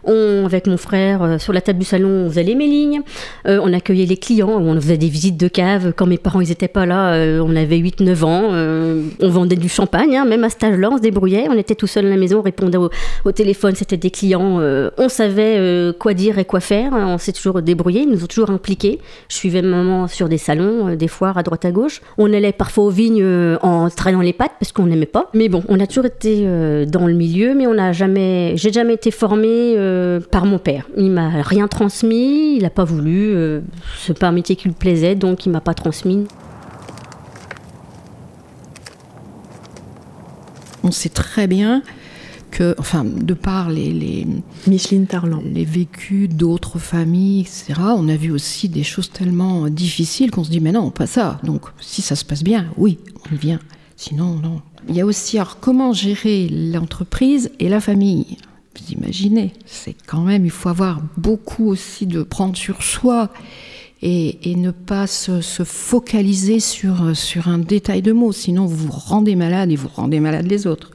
on, 0.03 0.45
avec 0.45 0.67
mon 0.67 0.75
frère, 0.75 1.39
sur 1.39 1.53
la 1.53 1.61
table 1.61 1.79
du 1.79 1.85
salon, 1.85 2.25
on 2.25 2.29
faisait 2.29 2.43
les 2.43 2.55
mélines. 2.55 3.01
On 3.45 3.71
accueillait 3.71 4.05
les 4.05 4.17
clients, 4.17 4.49
on 4.49 4.77
faisait 4.85 4.97
des 4.97 5.09
visites 5.09 5.37
de 5.37 5.47
cave. 5.47 5.93
Quand 5.95 6.05
mes 6.05 6.17
parents 6.17 6.41
ils 6.41 6.51
étaient 6.51 6.67
pas 6.67 6.85
là, 6.85 7.13
euh, 7.13 7.43
on 7.43 7.55
avait 7.55 7.77
8-9 7.77 8.23
ans. 8.23 8.49
euh, 8.53 9.01
on 9.19 9.29
vendait 9.29 9.55
du 9.55 9.69
champagne, 9.69 10.15
hein, 10.15 10.25
même 10.25 10.43
à 10.43 10.49
cet 10.49 10.63
âge-là, 10.63 10.89
on 10.91 10.97
se 10.97 11.01
débrouillait. 11.01 11.47
On 11.49 11.57
était 11.57 11.75
tout 11.75 11.87
seul 11.87 12.05
à 12.05 12.09
la 12.09 12.17
maison, 12.17 12.39
on 12.39 12.41
répondait 12.41 12.77
au, 12.77 13.31
téléphone, 13.31 13.73
c'était 13.75 13.97
des 13.97 14.11
clients. 14.11 14.59
euh, 14.59 14.91
on 14.97 15.09
savait 15.09 15.93
quoi 15.99 16.13
dire 16.13 16.37
et 16.37 16.45
quoi 16.45 16.59
faire. 16.59 16.93
On 16.93 17.17
s'est 17.17 17.33
toujours 17.33 17.61
débrouillé, 17.61 18.01
ils 18.01 18.09
nous 18.09 18.23
ont 18.23 18.27
toujours 18.27 18.51
impliqués. 18.51 18.99
Je 19.29 19.35
suivais 19.35 19.61
maman 19.61 20.07
sur 20.07 20.29
des 20.29 20.37
salons, 20.37 20.95
des 20.95 21.07
foires 21.07 21.37
à 21.37 21.43
droite 21.43 21.65
à 21.65 21.71
gauche. 21.71 22.01
On 22.17 22.31
allait 22.31 22.51
parfois 22.51 22.85
aux 22.85 22.89
vignes 22.89 23.25
en 23.61 23.89
traînant 23.89 24.21
les 24.21 24.33
pattes 24.33 24.53
parce 24.59 24.71
qu'on 24.71 24.85
n'aimait 24.85 25.05
pas. 25.05 25.29
Mais 25.33 25.49
bon, 25.49 25.63
on 25.67 25.79
a 25.79 25.87
toujours 25.87 26.05
été 26.05 26.45
dans 26.87 27.07
le 27.07 27.13
milieu, 27.13 27.55
mais 27.55 27.67
on 27.67 27.73
n'a 27.73 27.91
jamais, 27.91 28.53
j'ai 28.55 28.71
jamais 28.71 28.93
été 28.93 29.11
formée 29.11 29.75
par 30.31 30.45
mon 30.45 30.59
père. 30.59 30.85
Il 30.97 31.11
m'a 31.11 31.29
rien 31.41 31.67
transmis, 31.67 32.57
il 32.57 32.63
n'a 32.63 32.69
pas 32.69 32.83
voulu. 32.83 33.35
c'est 33.97 34.17
pas 34.17 34.27
un 34.27 34.31
métier 34.31 34.55
qui 34.55 34.67
lui 34.67 34.74
plaisait, 34.75 35.15
donc 35.15 35.45
il 35.45 35.51
m'a 35.51 35.61
pas 35.61 35.73
transmis. 35.73 36.25
On 40.83 40.91
sait 40.91 41.09
très 41.09 41.47
bien 41.47 41.81
que, 42.51 42.75
enfin, 42.77 43.03
de 43.03 43.33
par 43.33 43.69
les, 43.69 43.91
les, 43.91 44.27
Micheline 44.67 45.07
Tarlan. 45.07 45.41
les 45.43 45.65
vécus 45.65 46.29
d'autres 46.29 46.79
familles, 46.79 47.41
etc., 47.41 47.73
on 47.97 48.07
a 48.07 48.15
vu 48.15 48.31
aussi 48.31 48.69
des 48.69 48.83
choses 48.83 49.11
tellement 49.11 49.67
difficiles 49.67 50.31
qu'on 50.31 50.43
se 50.43 50.51
dit, 50.51 50.61
mais 50.61 50.71
non, 50.71 50.89
pas 50.89 51.07
ça. 51.07 51.39
Donc, 51.43 51.63
si 51.81 52.01
ça 52.01 52.15
se 52.15 52.23
passe 52.23 52.43
bien, 52.43 52.67
oui, 52.77 52.97
on 53.31 53.35
vient. 53.35 53.59
Sinon, 53.97 54.35
non. 54.35 54.61
Il 54.87 54.95
y 54.95 55.01
a 55.01 55.05
aussi, 55.05 55.37
alors, 55.37 55.59
comment 55.59 55.91
gérer 55.91 56.47
l'entreprise 56.47 57.51
et 57.59 57.67
la 57.67 57.81
famille? 57.81 58.37
Vous 58.75 58.93
imaginez, 58.93 59.53
c'est 59.65 59.95
quand 60.05 60.21
même, 60.21 60.45
il 60.45 60.51
faut 60.51 60.69
avoir 60.69 61.01
beaucoup 61.17 61.67
aussi 61.67 62.05
de 62.05 62.23
prendre 62.23 62.55
sur 62.55 62.83
soi 62.83 63.31
et, 64.01 64.55
ne 64.55 64.71
pas 64.71 65.07
se, 65.07 65.41
se 65.41 65.63
focaliser 65.63 66.59
sur, 66.59 67.15
sur 67.15 67.47
un 67.47 67.57
détail 67.57 68.01
de 68.01 68.11
mots, 68.11 68.31
sinon 68.31 68.65
vous 68.65 68.87
vous 68.87 68.91
rendez 68.91 69.35
malade 69.35 69.71
et 69.71 69.75
vous 69.75 69.87
rendez 69.87 70.19
malade 70.19 70.47
les 70.47 70.67
autres. 70.67 70.91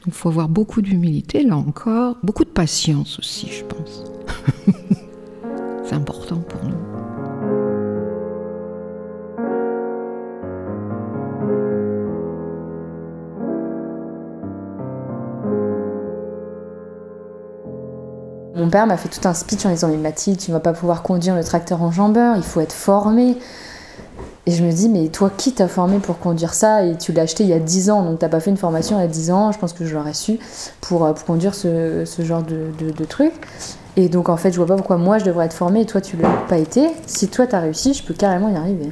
Donc 0.00 0.08
il 0.08 0.12
faut 0.14 0.30
avoir 0.30 0.48
beaucoup 0.48 0.82
d'humilité, 0.82 1.42
là 1.42 1.56
encore, 1.56 2.16
beaucoup 2.22 2.44
de 2.44 2.50
patience 2.50 3.18
aussi, 3.18 3.48
je 3.50 3.64
pense. 3.64 4.04
C'est 5.84 5.94
important 5.94 6.36
pour 6.36 6.64
nous. 6.64 6.89
Mon 18.60 18.68
père 18.68 18.86
m'a 18.86 18.98
fait 18.98 19.08
tout 19.08 19.26
un 19.26 19.32
speech 19.32 19.64
en 19.64 19.70
disant 19.70 19.88
Mais 19.88 19.96
Mathilde, 19.96 20.38
tu 20.38 20.50
ne 20.50 20.56
vas 20.56 20.60
pas 20.60 20.74
pouvoir 20.74 21.02
conduire 21.02 21.34
le 21.34 21.42
tracteur 21.42 21.80
enjambeur, 21.80 22.36
il 22.36 22.42
faut 22.42 22.60
être 22.60 22.74
formé. 22.74 23.38
Et 24.44 24.50
je 24.50 24.62
me 24.62 24.70
dis 24.70 24.90
Mais 24.90 25.08
toi, 25.08 25.30
qui 25.34 25.52
t'a 25.52 25.66
formé 25.66 25.98
pour 25.98 26.18
conduire 26.18 26.52
ça? 26.52 26.84
Et 26.84 26.98
tu 26.98 27.12
l'as 27.12 27.22
acheté 27.22 27.42
il 27.42 27.48
y 27.48 27.54
a 27.54 27.58
10 27.58 27.88
ans, 27.88 28.02
donc 28.02 28.18
t'as 28.18 28.28
pas 28.28 28.38
fait 28.38 28.50
une 28.50 28.58
formation 28.58 28.98
il 28.98 29.00
y 29.00 29.04
a 29.04 29.08
10 29.08 29.30
ans, 29.30 29.50
je 29.50 29.58
pense 29.58 29.72
que 29.72 29.86
je 29.86 29.94
l'aurais 29.94 30.12
su, 30.12 30.38
pour, 30.82 31.06
euh, 31.06 31.14
pour 31.14 31.24
conduire 31.24 31.54
ce, 31.54 32.04
ce 32.04 32.20
genre 32.20 32.42
de, 32.42 32.66
de, 32.78 32.90
de 32.90 33.04
truc. 33.06 33.32
Et 33.96 34.10
donc 34.10 34.28
en 34.28 34.36
fait, 34.36 34.52
je 34.52 34.58
vois 34.58 34.66
pas 34.66 34.76
pourquoi 34.76 34.98
moi 34.98 35.16
je 35.16 35.24
devrais 35.24 35.46
être 35.46 35.54
formée 35.54 35.80
et 35.80 35.86
toi 35.86 36.02
tu 36.02 36.18
l'as 36.18 36.28
pas 36.46 36.58
été. 36.58 36.90
Si 37.06 37.28
toi 37.28 37.46
t'as 37.46 37.60
réussi, 37.60 37.94
je 37.94 38.02
peux 38.04 38.14
carrément 38.14 38.50
y 38.50 38.56
arriver. 38.56 38.90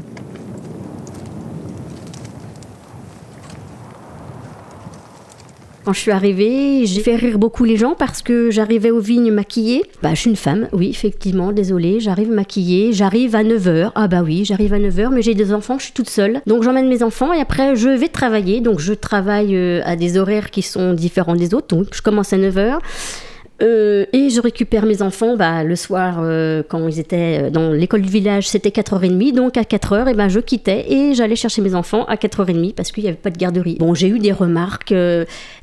Quand 5.89 5.95
je 5.95 6.01
suis 6.01 6.11
arrivée, 6.11 6.85
j'ai 6.85 7.01
fait 7.01 7.17
rire 7.17 7.39
beaucoup 7.39 7.65
les 7.65 7.79
gens 7.79 7.95
parce 7.95 8.21
que 8.21 8.51
j'arrivais 8.51 8.91
aux 8.91 9.01
vignes 9.01 9.33
maquillée. 9.33 9.87
Bah, 10.03 10.11
je 10.11 10.21
suis 10.21 10.29
une 10.29 10.37
femme, 10.37 10.69
oui, 10.73 10.91
effectivement, 10.91 11.51
désolée. 11.51 11.99
J'arrive 11.99 12.31
maquillée, 12.31 12.93
j'arrive 12.93 13.35
à 13.35 13.43
9h. 13.43 13.93
Ah 13.95 14.07
bah 14.07 14.21
oui, 14.23 14.45
j'arrive 14.45 14.75
à 14.75 14.79
9h, 14.79 15.09
mais 15.11 15.23
j'ai 15.23 15.33
des 15.33 15.51
enfants, 15.51 15.79
je 15.79 15.85
suis 15.85 15.95
toute 15.95 16.11
seule. 16.11 16.43
Donc 16.47 16.63
j'emmène 16.63 16.89
mes 16.89 17.03
enfants 17.03 17.33
et 17.33 17.41
après 17.41 17.75
je 17.75 17.89
vais 17.89 18.09
travailler. 18.09 18.61
Donc 18.61 18.81
je 18.81 18.93
travaille 18.93 19.57
euh, 19.57 19.81
à 19.87 19.97
des 19.97 20.19
horaires 20.19 20.51
qui 20.51 20.61
sont 20.61 20.93
différents 20.93 21.37
des 21.37 21.55
autres. 21.55 21.75
Donc 21.75 21.87
je 21.95 22.03
commence 22.03 22.35
à 22.35 22.37
9h. 22.37 22.81
Euh, 23.61 24.07
et 24.13 24.31
je 24.31 24.41
récupère 24.41 24.87
mes 24.87 25.03
enfants 25.03 25.37
bah, 25.37 25.65
le 25.65 25.75
soir 25.75 26.19
euh, 26.21 26.63
quand 26.69 26.87
ils 26.87 27.01
étaient 27.01 27.51
dans 27.51 27.73
l'école 27.73 28.03
du 28.03 28.09
village, 28.09 28.49
c'était 28.49 28.69
4h30. 28.69 29.33
Donc 29.33 29.57
à 29.57 29.63
4h, 29.63 30.09
et 30.09 30.15
ben, 30.15 30.29
je 30.29 30.41
quittais 30.41 30.93
et 30.93 31.15
j'allais 31.15 31.37
chercher 31.37 31.63
mes 31.63 31.75
enfants 31.75 32.05
à 32.05 32.15
4h30 32.15 32.75
parce 32.75 32.93
qu'il 32.93 33.03
n'y 33.03 33.09
avait 33.09 33.19
pas 33.19 33.31
de 33.31 33.39
garderie. 33.39 33.77
Bon, 33.79 33.95
j'ai 33.95 34.09
eu 34.09 34.19
des 34.19 34.33
remarques 34.33 34.95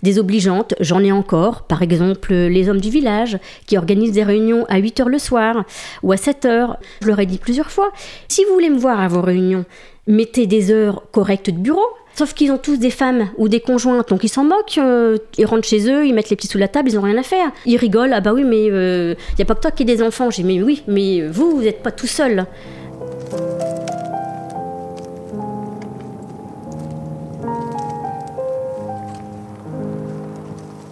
désobligeantes, 0.03 0.75
j'en 0.79 0.99
ai 1.03 1.11
encore. 1.11 1.63
Par 1.63 1.81
exemple, 1.81 2.33
les 2.33 2.69
hommes 2.69 2.81
du 2.81 2.89
village 2.89 3.37
qui 3.65 3.77
organisent 3.77 4.11
des 4.13 4.23
réunions 4.23 4.65
à 4.67 4.79
8h 4.79 5.07
le 5.07 5.19
soir 5.19 5.63
ou 6.03 6.11
à 6.11 6.15
7h. 6.15 6.75
Je 7.01 7.07
leur 7.07 7.19
ai 7.19 7.25
dit 7.25 7.37
plusieurs 7.37 7.71
fois, 7.71 7.91
si 8.27 8.43
vous 8.45 8.53
voulez 8.53 8.69
me 8.69 8.77
voir 8.77 8.99
à 8.99 9.07
vos 9.07 9.21
réunions, 9.21 9.65
mettez 10.07 10.47
des 10.47 10.71
heures 10.71 11.03
correctes 11.11 11.49
de 11.49 11.57
bureau. 11.57 11.85
Sauf 12.17 12.33
qu'ils 12.33 12.51
ont 12.51 12.57
tous 12.57 12.77
des 12.77 12.91
femmes 12.91 13.29
ou 13.37 13.49
des 13.49 13.59
conjointes, 13.59 14.09
donc 14.09 14.23
ils 14.23 14.29
s'en 14.29 14.45
moquent. 14.45 14.77
Euh, 14.77 15.17
ils 15.37 15.45
rentrent 15.45 15.67
chez 15.67 15.89
eux, 15.91 16.05
ils 16.07 16.13
mettent 16.13 16.29
les 16.29 16.37
petits 16.37 16.47
sous 16.47 16.57
la 16.57 16.69
table, 16.69 16.89
ils 16.89 16.95
n'ont 16.95 17.01
rien 17.01 17.17
à 17.17 17.23
faire. 17.23 17.51
Ils 17.65 17.77
rigolent, 17.77 18.13
ah 18.13 18.21
bah 18.21 18.33
oui, 18.33 18.45
mais 18.45 18.65
il 18.65 18.71
euh, 18.71 19.15
n'y 19.37 19.41
a 19.41 19.45
pas 19.45 19.55
que 19.55 19.61
toi 19.61 19.71
qui 19.71 19.83
ai 19.83 19.85
des 19.85 20.01
enfants. 20.01 20.29
J'ai 20.31 20.43
mais 20.43 20.61
oui, 20.61 20.83
mais 20.87 21.27
vous, 21.27 21.51
vous 21.51 21.61
n'êtes 21.63 21.83
pas 21.83 21.91
tout 21.91 22.07
seul. 22.07 22.45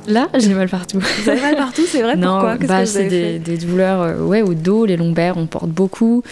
Là, 0.07 0.27
j'ai 0.37 0.53
mal 0.53 0.69
partout. 0.69 0.99
Vous 0.99 1.29
avez 1.29 1.41
mal 1.41 1.55
partout, 1.55 1.83
c'est 1.87 2.01
vrai 2.01 2.15
Non, 2.15 2.39
Pourquoi? 2.39 2.57
Bah, 2.67 2.85
c'est 2.85 3.07
des, 3.07 3.39
des, 3.39 3.57
douleurs 3.57 4.01
euh, 4.01 4.25
ouais, 4.25 4.41
au 4.41 4.53
dos, 4.53 4.85
les 4.85 4.97
lombaires, 4.97 5.37
on 5.37 5.45
porte 5.45 5.69
beaucoup. 5.69 6.23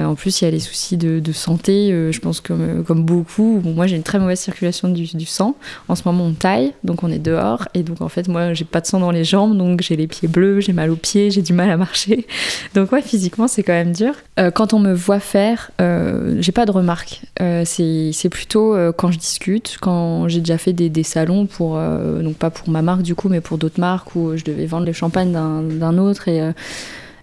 Euh, 0.00 0.04
en 0.04 0.14
plus, 0.14 0.40
il 0.40 0.44
y 0.44 0.48
a 0.48 0.50
les 0.50 0.60
soucis 0.60 0.96
de, 0.96 1.20
de 1.20 1.32
santé, 1.32 1.92
euh, 1.92 2.12
je 2.12 2.20
pense 2.20 2.40
comme, 2.40 2.84
comme 2.84 3.04
beaucoup. 3.04 3.60
Bon, 3.62 3.72
moi, 3.72 3.86
j'ai 3.86 3.96
une 3.96 4.02
très 4.02 4.18
mauvaise 4.18 4.40
circulation 4.40 4.88
du, 4.88 5.04
du, 5.04 5.26
sang. 5.26 5.54
En 5.88 5.94
ce 5.94 6.02
moment, 6.06 6.24
on 6.24 6.32
taille, 6.32 6.72
donc 6.84 7.02
on 7.02 7.10
est 7.10 7.18
dehors. 7.18 7.68
Et 7.74 7.82
donc, 7.82 8.00
en 8.00 8.08
fait, 8.08 8.28
moi, 8.28 8.52
j'ai 8.52 8.64
pas 8.64 8.80
de 8.80 8.86
sang 8.86 9.00
dans 9.00 9.10
les 9.10 9.24
jambes, 9.24 9.56
donc 9.56 9.80
j'ai 9.82 9.96
les 9.96 10.06
pieds 10.06 10.28
bleus, 10.28 10.60
j'ai 10.60 10.72
mal 10.72 10.90
aux 10.90 10.96
pieds, 10.96 11.30
j'ai 11.30 11.42
du 11.42 11.52
mal 11.52 11.70
à 11.70 11.76
marcher. 11.76 12.26
Donc, 12.74 12.92
ouais, 12.92 13.02
physiquement, 13.02 13.48
c'est 13.48 13.62
quand 13.62 13.72
même 13.72 13.92
dur. 13.92 14.14
quand 14.54 14.74
on 14.74 14.78
me 14.78 14.92
voit 14.92 15.20
faire, 15.20 15.70
j'ai 15.78 16.52
pas 16.52 16.66
de 16.66 16.70
remarques. 16.70 17.22
c'est 17.64 18.28
plutôt 18.30 18.76
quand 18.96 19.10
je 19.10 19.18
discute, 19.18 19.76
quand 19.80 20.28
j'ai 20.28 20.40
déjà 20.40 20.58
fait 20.58 20.72
des, 20.72 20.88
des 20.88 21.02
salons 21.02 21.46
pour, 21.46 21.78
donc 22.22 22.36
pas 22.36 22.50
pour 22.50 22.68
ma 22.68 22.82
marque 22.82 23.02
du 23.02 23.14
coup, 23.14 23.19
mais 23.28 23.40
pour 23.40 23.58
d'autres 23.58 23.80
marques 23.80 24.14
où 24.16 24.36
je 24.36 24.44
devais 24.44 24.66
vendre 24.66 24.86
le 24.86 24.92
champagne 24.92 25.32
d'un 25.32 25.98
autre 25.98 26.28
et 26.28 26.40
euh, 26.40 26.52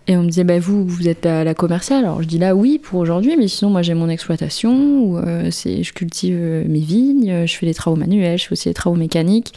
et 0.10 0.16
on 0.16 0.24
me 0.24 0.30
disait, 0.30 0.46
bah, 0.46 0.58
vous, 0.58 0.86
vous 0.86 1.10
êtes 1.10 1.26
à 1.26 1.44
la 1.44 1.54
commerciale. 1.54 2.06
Alors 2.06 2.24
je 2.24 2.30
dis 2.30 2.38
là, 2.38 2.56
oui, 2.56 2.80
pour 2.82 2.98
aujourd'hui, 3.02 3.36
mais 3.36 3.50
sinon, 3.50 3.72
moi, 3.72 3.82
j'ai 3.82 3.94
mon 3.94 4.08
exploitation 4.08 5.02
où 5.04 5.18
euh, 5.18 5.52
je 5.52 5.92
cultive 5.92 6.38
euh, 6.40 6.64
mes 6.66 6.80
vignes, 6.80 7.46
je 7.46 7.54
fais 7.54 7.66
les 7.66 7.74
travaux 7.74 7.98
manuels, 7.98 8.38
je 8.38 8.46
fais 8.46 8.54
aussi 8.54 8.70
les 8.70 8.74
travaux 8.74 8.96
mécaniques. 8.96 9.54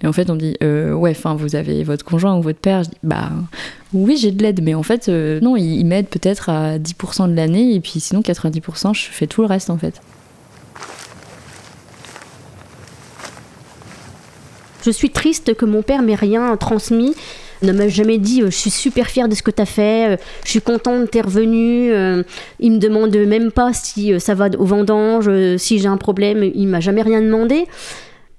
Et 0.00 0.06
en 0.06 0.12
fait, 0.12 0.30
on 0.30 0.36
dit, 0.36 0.56
ouais, 0.62 1.10
enfin, 1.10 1.34
vous 1.34 1.56
avez 1.56 1.82
votre 1.82 2.04
conjoint 2.04 2.38
ou 2.38 2.40
votre 2.40 2.60
père. 2.60 2.84
Je 2.84 2.90
dis, 2.90 2.96
bah, 3.02 3.30
oui, 3.92 4.16
j'ai 4.16 4.30
de 4.30 4.40
l'aide, 4.44 4.62
mais 4.62 4.74
en 4.74 4.84
fait, 4.84 5.08
non, 5.08 5.56
il, 5.56 5.80
il 5.80 5.84
m'aide 5.86 6.06
peut-être 6.06 6.50
à 6.50 6.78
10% 6.78 7.28
de 7.28 7.34
l'année, 7.34 7.74
et 7.74 7.80
puis 7.80 7.98
sinon, 7.98 8.20
90%, 8.20 8.94
je 8.94 9.06
fais 9.10 9.26
tout 9.26 9.40
le 9.40 9.48
reste, 9.48 9.70
en 9.70 9.76
fait. 9.76 10.00
Je 14.82 14.90
suis 14.90 15.10
triste 15.10 15.54
que 15.54 15.64
mon 15.64 15.82
père 15.82 16.02
m'ait 16.02 16.14
rien 16.14 16.56
transmis 16.56 17.14
ne 17.62 17.72
m'a 17.72 17.88
jamais 17.88 18.18
dit 18.18 18.42
euh, 18.42 18.46
je 18.46 18.56
suis 18.56 18.70
super 18.70 19.06
fière 19.06 19.28
de 19.28 19.34
ce 19.34 19.42
que 19.42 19.50
tu 19.50 19.62
as 19.62 19.66
fait, 19.66 20.12
euh, 20.12 20.16
je 20.44 20.50
suis 20.50 20.60
contente 20.60 21.02
de 21.02 21.06
t'es 21.06 21.20
revenu. 21.20 21.92
Euh, 21.92 22.22
il 22.58 22.72
me 22.72 22.78
demande 22.78 23.14
même 23.16 23.50
pas 23.52 23.72
si 23.72 24.18
ça 24.20 24.34
va 24.34 24.48
au 24.58 24.64
vendange, 24.64 25.30
si 25.56 25.78
j'ai 25.78 25.88
un 25.88 25.96
problème, 25.96 26.50
il 26.54 26.68
m'a 26.68 26.80
jamais 26.80 27.02
rien 27.02 27.20
demandé. 27.20 27.66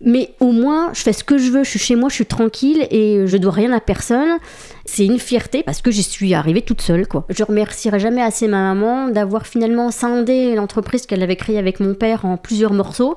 Mais 0.03 0.33
au 0.39 0.51
moins, 0.51 0.89
je 0.93 1.01
fais 1.01 1.13
ce 1.13 1.24
que 1.24 1.38
je 1.38 1.51
veux, 1.51 1.63
je 1.63 1.69
suis 1.69 1.79
chez 1.79 1.95
moi, 1.95 2.10
je 2.10 2.15
suis 2.15 2.25
tranquille 2.25 2.88
et 2.89 3.27
je 3.27 3.38
dois 3.38 3.51
rien 3.51 3.71
à 3.71 3.79
personne. 3.79 4.39
C'est 4.86 5.05
une 5.05 5.19
fierté 5.19 5.62
parce 5.62 5.83
que 5.83 5.91
j'y 5.91 6.01
suis 6.01 6.33
arrivée 6.33 6.63
toute 6.63 6.81
seule, 6.81 7.07
quoi. 7.07 7.25
Je 7.29 7.43
remercierai 7.43 8.00
jamais 8.00 8.24
assez 8.24 8.48
ma 8.48 8.74
maman 8.74 9.10
d'avoir 9.10 9.45
finalement 9.45 9.91
scindé 9.91 10.55
l'entreprise 10.55 11.05
qu'elle 11.05 11.21
avait 11.21 11.36
créée 11.36 11.60
avec 11.60 11.79
mon 11.79 11.93
père 11.93 12.25
en 12.25 12.38
plusieurs 12.38 12.74
morceaux. 12.74 13.15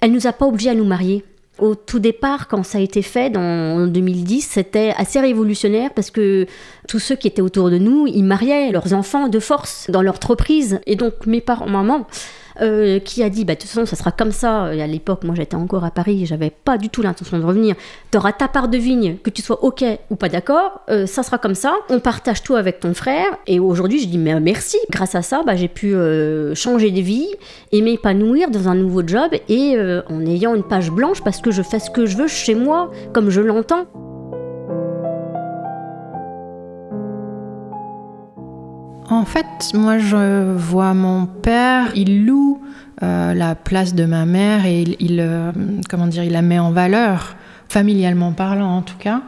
Elle 0.00 0.10
nous 0.10 0.26
a 0.26 0.32
pas 0.32 0.46
obligés 0.46 0.70
à 0.70 0.74
nous 0.74 0.84
marier. 0.84 1.24
Au 1.60 1.76
tout 1.76 2.00
départ, 2.00 2.48
quand 2.48 2.64
ça 2.64 2.78
a 2.78 2.80
été 2.80 3.00
fait 3.00 3.36
en 3.36 3.86
2010, 3.86 4.40
c'était 4.42 4.92
assez 4.96 5.20
révolutionnaire 5.20 5.90
parce 5.94 6.10
que 6.10 6.46
tous 6.88 6.98
ceux 6.98 7.14
qui 7.14 7.28
étaient 7.28 7.42
autour 7.42 7.70
de 7.70 7.78
nous, 7.78 8.08
ils 8.08 8.24
mariaient 8.24 8.72
leurs 8.72 8.92
enfants 8.92 9.28
de 9.28 9.38
force 9.38 9.88
dans 9.88 10.02
leur 10.02 10.14
entreprise. 10.14 10.80
Et 10.86 10.96
donc 10.96 11.26
mes 11.26 11.40
parents, 11.40 11.68
maman, 11.68 12.06
euh, 12.60 12.98
qui 12.98 13.22
a 13.22 13.30
dit 13.30 13.44
bah, 13.44 13.54
de 13.54 13.60
toute 13.60 13.68
façon 13.68 13.86
ça 13.86 13.96
sera 13.96 14.12
comme 14.12 14.32
ça. 14.32 14.64
À 14.64 14.86
l'époque, 14.86 15.24
moi 15.24 15.34
j'étais 15.34 15.56
encore 15.56 15.84
à 15.84 15.90
Paris, 15.90 16.26
j'avais 16.26 16.50
pas 16.50 16.78
du 16.78 16.88
tout 16.88 17.02
l'intention 17.02 17.38
de 17.38 17.44
revenir. 17.44 17.74
Tu 18.10 18.18
auras 18.18 18.32
ta 18.32 18.48
part 18.48 18.68
de 18.68 18.78
vigne, 18.78 19.16
que 19.22 19.30
tu 19.30 19.42
sois 19.42 19.62
ok 19.64 19.84
ou 20.10 20.16
pas 20.16 20.28
d'accord, 20.28 20.80
euh, 20.90 21.06
ça 21.06 21.22
sera 21.22 21.38
comme 21.38 21.54
ça. 21.54 21.74
On 21.90 22.00
partage 22.00 22.42
tout 22.42 22.54
avec 22.54 22.80
ton 22.80 22.94
frère. 22.94 23.26
Et 23.46 23.60
aujourd'hui, 23.60 24.00
je 24.00 24.06
dis 24.06 24.18
mais 24.18 24.38
merci. 24.40 24.78
Grâce 24.90 25.14
à 25.14 25.22
ça, 25.22 25.42
bah, 25.44 25.56
j'ai 25.56 25.68
pu 25.68 25.94
euh, 25.94 26.54
changer 26.54 26.90
de 26.90 27.00
vie 27.00 27.28
et 27.72 27.82
m'épanouir 27.82 28.50
dans 28.50 28.68
un 28.68 28.74
nouveau 28.74 29.06
job 29.06 29.32
et 29.48 29.76
en 30.08 30.26
ayant 30.26 30.54
une 30.54 30.62
page 30.62 30.90
blanche 30.90 31.22
parce 31.22 31.40
que 31.40 31.50
je 31.50 31.62
fais 31.62 31.78
ce 31.78 31.90
que 31.90 32.06
je 32.06 32.16
veux 32.16 32.28
chez 32.28 32.54
moi, 32.54 32.90
comme 33.12 33.30
je 33.30 33.40
l'entends. 33.40 33.86
En 39.10 39.24
fait, 39.24 39.72
moi 39.74 39.98
je 39.98 40.54
vois 40.54 40.94
mon 40.94 41.26
père, 41.26 41.88
il 41.94 42.24
loue 42.24 42.60
euh, 43.02 43.34
la 43.34 43.54
place 43.54 43.94
de 43.94 44.04
ma 44.04 44.24
mère 44.24 44.64
et 44.66 44.84
il, 45.00 45.20
euh, 45.20 45.52
comment 45.90 46.06
dire, 46.06 46.22
il 46.22 46.32
la 46.32 46.42
met 46.42 46.58
en 46.58 46.70
valeur, 46.70 47.36
familialement 47.68 48.32
parlant 48.32 48.76
en 48.76 48.82
tout 48.82 48.96
cas. 48.98 49.20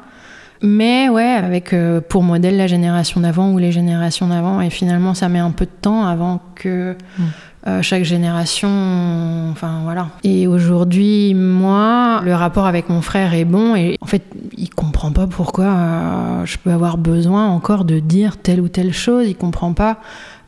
Mais 0.62 1.10
ouais, 1.10 1.24
avec 1.24 1.72
euh, 1.72 2.00
pour 2.00 2.22
modèle 2.22 2.56
la 2.56 2.66
génération 2.66 3.20
d'avant 3.20 3.52
ou 3.52 3.58
les 3.58 3.72
générations 3.72 4.28
d'avant, 4.28 4.60
et 4.60 4.70
finalement 4.70 5.12
ça 5.14 5.28
met 5.28 5.38
un 5.38 5.50
peu 5.50 5.66
de 5.66 5.70
temps 5.82 6.06
avant 6.06 6.40
que 6.54 6.96
mm. 7.18 7.24
Euh, 7.66 7.82
chaque 7.82 8.04
génération, 8.04 8.68
enfin 9.50 9.80
voilà. 9.82 10.08
Et 10.22 10.46
aujourd'hui, 10.46 11.34
moi, 11.34 12.20
le 12.24 12.32
rapport 12.32 12.66
avec 12.66 12.88
mon 12.88 13.02
frère 13.02 13.34
est 13.34 13.44
bon 13.44 13.74
et 13.74 13.96
en 14.00 14.06
fait, 14.06 14.22
il 14.56 14.70
comprend 14.70 15.10
pas 15.10 15.26
pourquoi 15.26 15.64
euh, 15.64 16.46
je 16.46 16.58
peux 16.58 16.70
avoir 16.70 16.96
besoin 16.96 17.48
encore 17.48 17.84
de 17.84 17.98
dire 17.98 18.36
telle 18.36 18.60
ou 18.60 18.68
telle 18.68 18.92
chose. 18.92 19.26
Il 19.26 19.34
comprend 19.34 19.72
pas. 19.72 19.98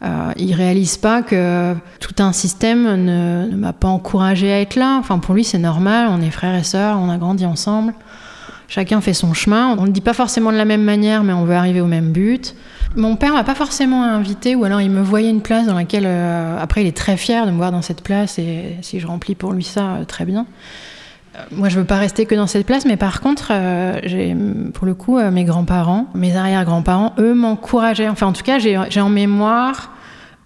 Euh, 0.05 0.31
il 0.37 0.55
réalise 0.55 0.97
pas 0.97 1.23
que 1.23 1.75
tout 1.99 2.15
un 2.21 2.33
système 2.33 3.05
ne, 3.05 3.49
m'a 3.57 3.73
pas 3.73 3.89
encouragé 3.89 4.53
à 4.53 4.61
être 4.61 4.77
là. 4.77 4.97
Enfin, 5.01 5.19
pour 5.19 5.35
lui, 5.35 5.43
c'est 5.43 5.59
normal. 5.59 6.09
On 6.13 6.23
est 6.23 6.31
frères 6.31 6.55
et 6.55 6.63
sœurs, 6.63 7.01
on 7.01 7.11
a 7.11 7.19
grandi 7.19 7.45
ensemble. 7.45 7.95
Chacun 8.69 9.01
fait 9.01 9.15
son 9.15 9.33
chemin. 9.33 9.75
On 9.79 9.87
ne 9.87 9.91
dit 9.91 10.03
pas 10.03 10.13
forcément 10.13 10.53
de 10.53 10.59
la 10.59 10.67
même 10.67 10.83
manière, 10.83 11.25
mais 11.25 11.33
on 11.33 11.45
veut 11.45 11.55
arriver 11.55 11.81
au 11.81 11.87
même 11.87 12.13
but. 12.13 12.55
Mon 12.97 13.17
père 13.17 13.33
m'a 13.33 13.45
pas 13.45 13.55
forcément 13.55 14.05
invité, 14.05 14.55
ou 14.55 14.65
alors 14.65 14.83
il 14.83 14.91
me 14.91 15.03
voyait 15.03 15.31
une 15.31 15.41
place 15.41 15.67
dans 15.67 15.75
laquelle, 15.75 16.05
euh, 16.07 16.59
après, 16.61 16.83
il 16.83 16.87
est 16.87 16.97
très 16.97 17.17
fier 17.17 17.47
de 17.47 17.51
me 17.51 17.57
voir 17.57 17.73
dans 17.73 17.83
cette 17.83 18.03
place, 18.03 18.39
et 18.39 18.77
si 18.83 19.01
je 19.01 19.07
remplis 19.07 19.35
pour 19.35 19.53
lui 19.53 19.65
ça, 19.65 19.95
euh, 19.95 20.05
très 20.05 20.27
bien. 20.27 20.47
Euh, 21.35 21.39
moi, 21.51 21.71
je 21.71 21.79
veux 21.79 21.85
pas 21.85 21.97
rester 21.97 22.27
que 22.27 22.35
dans 22.35 22.47
cette 22.47 22.67
place, 22.67 22.85
mais 22.85 22.99
par 22.99 23.23
contre, 23.23 23.53
j'ai, 24.05 24.37
pour 24.75 24.87
le 24.87 24.95
coup, 24.95 25.19
mes 25.19 25.45
grands-parents, 25.45 26.07
mes 26.15 26.37
arrière-grands-parents, 26.37 27.15
eux 27.19 27.35
m'encourageaient. 27.35 28.09
Enfin, 28.09 28.27
en 28.27 28.33
tout 28.33 28.43
cas, 28.43 28.59
j'ai, 28.59 28.77
en 28.77 29.09
mémoire 29.09 29.93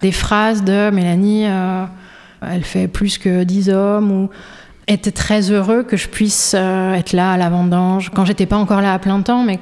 des 0.01 0.11
phrases 0.11 0.63
de 0.63 0.91
Mélanie, 0.91 1.45
elle 2.41 2.63
fait 2.63 2.87
plus 2.87 3.17
que 3.17 3.43
10 3.43 3.69
hommes, 3.69 4.11
ou 4.11 4.29
était 4.87 5.11
très 5.11 5.51
heureux 5.51 5.83
que 5.83 5.97
je 5.97 6.07
puisse 6.07 6.53
être 6.53 7.13
là 7.13 7.33
à 7.33 7.37
la 7.37 7.49
vendange, 7.49 8.11
quand 8.13 8.25
j'étais 8.25 8.45
pas 8.45 8.57
encore 8.57 8.81
là 8.81 8.93
à 8.93 8.99
plein 8.99 9.21
temps, 9.21 9.43
mais 9.43 9.59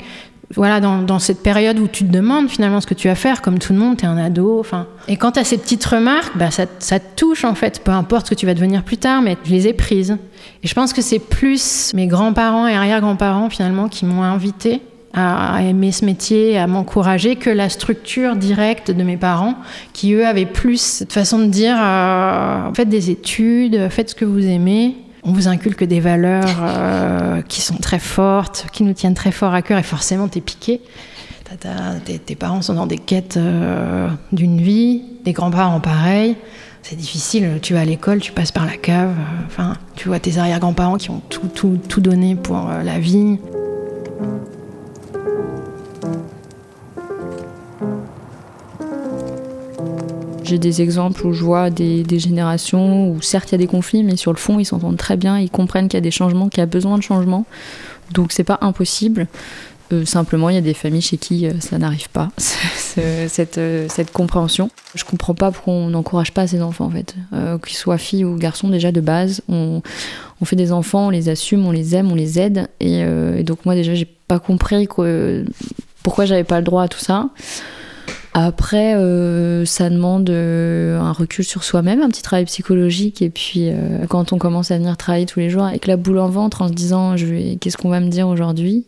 voilà, 0.56 0.80
dans, 0.80 1.20
cette 1.20 1.44
période 1.44 1.80
où 1.80 1.88
tu 1.88 2.06
te 2.06 2.12
demandes 2.12 2.50
finalement 2.50 2.82
ce 2.82 2.88
que 2.88 2.94
tu 2.94 3.08
vas 3.08 3.16
faire, 3.16 3.42
comme 3.42 3.60
tout 3.60 3.74
le 3.74 3.80
monde, 3.80 3.98
tu 3.98 4.06
es 4.06 4.08
un 4.08 4.18
ado. 4.18 4.60
Enfin, 4.60 4.88
et 5.08 5.18
quand 5.18 5.34
tu 5.34 5.40
as 5.40 5.44
ces 5.44 5.58
petites 5.58 5.86
remarques, 5.86 6.38
bah, 6.38 6.52
ça, 6.52 6.66
ça, 6.80 7.00
te 7.00 7.16
touche 7.16 7.46
en 7.46 7.56
fait, 7.56 7.82
peu 7.84 7.92
importe 7.92 8.28
ce 8.28 8.32
que 8.32 8.36
tu 8.36 8.46
vas 8.46 8.54
devenir 8.54 8.84
plus 8.84 8.98
tard, 8.98 9.22
mais 9.22 9.38
je 9.46 9.52
les 9.52 9.68
ai 9.68 9.74
prises. 9.74 10.18
Et 10.64 10.68
je 10.68 10.74
pense 10.74 10.94
que 10.94 11.02
c'est 11.02 11.20
plus 11.20 11.94
mes 11.94 12.08
grands-parents 12.08 12.68
et 12.68 12.76
arrière-grands-parents 12.76 13.50
finalement 13.50 13.88
qui 13.88 14.06
m'ont 14.06 14.24
invité 14.24 14.82
à 15.14 15.62
aimer 15.62 15.92
ce 15.92 16.06
métier, 16.06 16.58
à 16.58 16.68
m'encourager, 16.68 17.36
que 17.36 17.50
la 17.50 17.68
structure 17.68 18.38
directe 18.38 18.92
de 18.92 19.04
mes 19.04 19.18
parents, 19.18 19.56
qui 19.92 20.14
eux 20.14 20.26
avaient 20.26 20.46
plus 20.46 20.80
cette 20.80 21.12
façon 21.12 21.40
de 21.40 21.48
dire 21.48 21.76
euh, 21.78 22.74
faites 22.74 22.88
des 22.88 23.10
études, 23.10 23.90
faites 23.90 24.12
ce 24.12 24.16
que 24.16 24.24
vous 24.24 24.46
aimez 24.46 24.96
on 25.24 25.34
vous 25.34 25.48
inculque 25.48 25.84
des 25.84 26.00
valeurs 26.00 26.58
euh, 26.62 27.42
qui 27.42 27.62
sont 27.62 27.78
très 27.78 28.00
fortes, 28.00 28.66
qui 28.72 28.84
nous 28.84 28.94
tiennent 28.94 29.14
très 29.14 29.32
fort 29.32 29.54
à 29.54 29.62
cœur 29.62 29.78
et 29.78 29.84
forcément 29.84 30.28
t'es 30.28 30.42
piqué. 30.42 30.82
tes, 32.26 32.36
parents 32.36 32.62
sont 32.62 32.74
dans 32.74 32.88
des 32.88 32.98
quêtes 32.98 33.38
euh, 33.38 34.08
d'une 34.32 34.62
vie, 34.62 35.04
des 35.24 35.34
grands-parents 35.34 35.80
pareil. 35.80 36.36
C'est 36.84 36.96
difficile, 36.96 37.60
tu 37.62 37.74
vas 37.74 37.82
à 37.82 37.86
l'école, 37.86 38.20
tu 38.20 38.32
passes 38.32 38.52
par 38.52 38.66
la 38.66 38.76
cave, 38.76 39.14
euh, 39.60 39.74
tu 39.96 40.08
vois 40.08 40.20
tes 40.20 40.40
arrière-grands-parents 40.40 40.98
qui 40.98 41.12
ont 41.12 41.22
tout, 41.30 41.48
tout, 41.54 41.80
tout 41.88 42.02
donné 42.02 42.36
pour 42.36 42.68
la 42.84 42.98
vie. 43.00 43.38
J'ai 50.52 50.58
des 50.58 50.82
exemples 50.82 51.26
où 51.26 51.32
je 51.32 51.46
vois 51.46 51.70
des, 51.70 52.20
générations 52.20 53.10
où 53.10 53.22
certes 53.22 53.50
il 53.50 53.52
y 53.54 53.56
a 53.56 53.58
des 53.58 53.68
conflits, 53.68 54.04
mais 54.04 54.18
sur 54.18 54.34
le 54.34 54.38
fond 54.38 54.60
ils 54.60 54.66
s'entendent 54.66 54.98
très 54.98 55.16
bien, 55.16 55.40
ils 55.40 55.50
comprennent 55.50 55.88
qu'il 55.88 55.96
y 55.96 55.98
a 55.98 56.02
des 56.02 56.12
changements, 56.12 56.50
qu'il 56.50 56.60
y 56.60 56.64
a 56.64 56.66
besoin 56.66 56.98
de 56.98 57.04
changements. 57.04 57.46
Donc 58.12 58.34
c'est 58.34 58.44
pas 58.44 58.58
impossible. 58.60 59.28
Euh, 59.94 60.04
simplement, 60.04 60.50
il 60.50 60.56
y 60.56 60.58
a 60.58 60.62
des 60.62 60.74
familles 60.74 61.02
chez 61.02 61.16
qui 61.16 61.48
euh, 61.48 61.54
ça 61.62 61.78
n'arrive 61.78 62.10
pas, 62.10 62.32
cette, 62.38 63.58
euh, 63.58 63.86
cette, 63.90 64.12
compréhension. 64.12 64.70
Je 64.94 65.06
comprends 65.06 65.36
pas 65.36 65.52
pourquoi 65.52 65.74
on 65.74 65.90
n'encourage 65.90 66.34
pas 66.34 66.48
ces 66.48 66.62
enfants, 66.62 66.86
en 66.86 66.90
fait. 66.90 67.16
qu'ils 67.66 67.78
soient 67.78 67.98
filles 67.98 68.26
ou 68.26 68.36
garçons, 68.36 68.68
déjà 68.68 68.92
de 68.92 69.00
base, 69.00 69.42
on, 69.48 69.82
on, 70.42 70.46
fait 70.46 70.58
des 70.58 70.74
enfants, 70.74 71.08
on 71.08 71.10
les 71.12 71.30
assume, 71.30 71.66
on 71.66 71.72
les 71.72 71.96
aime, 71.96 72.12
on 72.12 72.16
les 72.16 72.40
aide. 72.40 72.68
Et, 72.82 73.06
donc, 73.44 73.66
moi, 73.66 73.76
déjà, 73.76 73.96
j'ai 73.96 74.08
pas 74.28 74.40
compris 74.40 74.90
pourquoi 76.04 76.26
j'avais 76.26 76.44
pas 76.44 76.58
le 76.58 76.66
droit 76.66 76.84
à 76.84 76.88
tout 76.90 77.00
ça. 77.00 77.30
Après, 78.34 78.94
ça 79.66 79.90
demande 79.90 80.30
un 80.30 81.12
recul 81.12 81.44
sur 81.44 81.64
soi-même, 81.64 82.02
un 82.02 82.10
petit 82.10 82.22
travail 82.22 82.46
psychologique. 82.46 83.22
Et 83.22 83.30
puis, 83.30 83.70
quand 84.10 84.32
on 84.34 84.38
commence 84.38 84.72
à 84.72 84.78
venir 84.78 84.96
travailler 84.98 85.26
tous 85.26 85.40
les 85.40 85.50
jours 85.50 85.64
avec 85.64 85.86
la 85.86 85.98
boule 85.98 86.20
en 86.20 86.30
ventre 86.30 86.62
en 86.62 86.68
se 86.70 86.74
disant 86.74 87.16
qu'est-ce 87.60 87.78
qu'on 87.78 87.90
va 87.90 88.00
me 88.00 88.10
dire 88.10 88.28
aujourd'hui? 88.28 88.86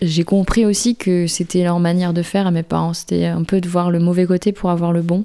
J'ai 0.00 0.24
compris 0.24 0.66
aussi 0.66 0.96
que 0.96 1.26
c'était 1.26 1.62
leur 1.62 1.78
manière 1.78 2.12
de 2.12 2.22
faire 2.22 2.46
à 2.46 2.50
mes 2.50 2.62
parents. 2.62 2.92
C'était 2.94 3.26
un 3.26 3.44
peu 3.44 3.60
de 3.60 3.68
voir 3.68 3.90
le 3.90 3.98
mauvais 4.00 4.26
côté 4.26 4.52
pour 4.52 4.70
avoir 4.70 4.92
le 4.92 5.02
bon. 5.02 5.24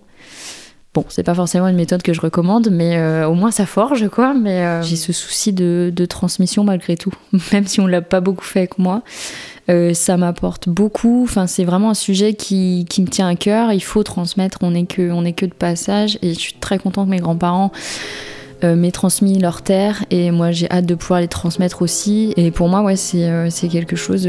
Bon, 0.97 1.05
c'est 1.09 1.21
pas 1.21 1.35
forcément 1.35 1.67
une 1.67 1.75
méthode 1.75 2.01
que 2.01 2.11
je 2.11 2.19
recommande, 2.19 2.69
mais 2.71 2.97
euh, 2.97 3.27
au 3.27 3.35
moins 3.35 3.51
ça 3.51 3.67
forge, 3.67 4.09
quoi. 4.09 4.33
Mais 4.33 4.65
euh, 4.65 4.81
j'ai 4.81 4.95
ce 4.95 5.13
souci 5.13 5.53
de, 5.53 5.93
transmission 6.09 6.63
malgré 6.63 6.97
tout, 6.97 7.13
même 7.53 7.67
si 7.67 7.79
on 7.79 7.85
l'a 7.85 8.01
pas 8.01 8.19
beaucoup 8.19 8.43
fait 8.43 8.61
avec 8.61 8.79
moi. 8.79 9.03
Euh, 9.69 9.93
ça 9.93 10.17
m'apporte 10.17 10.67
beaucoup. 10.69 11.21
Enfin, 11.21 11.45
c'est 11.45 11.65
vraiment 11.65 11.91
un 11.91 11.93
sujet 11.93 12.33
qui, 12.33 12.87
me 12.97 13.05
tient 13.05 13.27
à 13.27 13.35
cœur. 13.35 13.73
Il 13.73 13.83
faut 13.83 14.01
transmettre. 14.01 14.57
On 14.63 14.71
n'est 14.71 14.87
que, 14.87 15.11
on 15.11 15.23
est 15.23 15.33
que 15.33 15.45
de 15.45 15.53
passage. 15.53 16.17
Et 16.23 16.33
je 16.33 16.39
suis 16.39 16.53
très 16.53 16.79
contente 16.79 17.05
que 17.05 17.11
mes 17.11 17.19
grands-parents 17.19 17.71
m'aient 18.63 18.89
transmis 18.89 19.37
leur 19.37 19.61
terre 19.61 20.03
et 20.09 20.31
moi 20.31 20.49
j'ai 20.49 20.67
hâte 20.71 20.87
de 20.87 20.95
pouvoir 20.95 21.19
les 21.19 21.27
transmettre 21.27 21.83
aussi. 21.83 22.33
Et 22.37 22.49
pour 22.49 22.69
moi, 22.69 22.81
ouais, 22.81 22.95
c'est 22.95 23.67
quelque 23.69 23.95
chose 23.95 24.27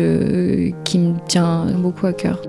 qui 0.85 0.99
me 0.99 1.15
tient 1.29 1.65
beaucoup 1.79 2.07
à 2.07 2.13
cœur. 2.13 2.43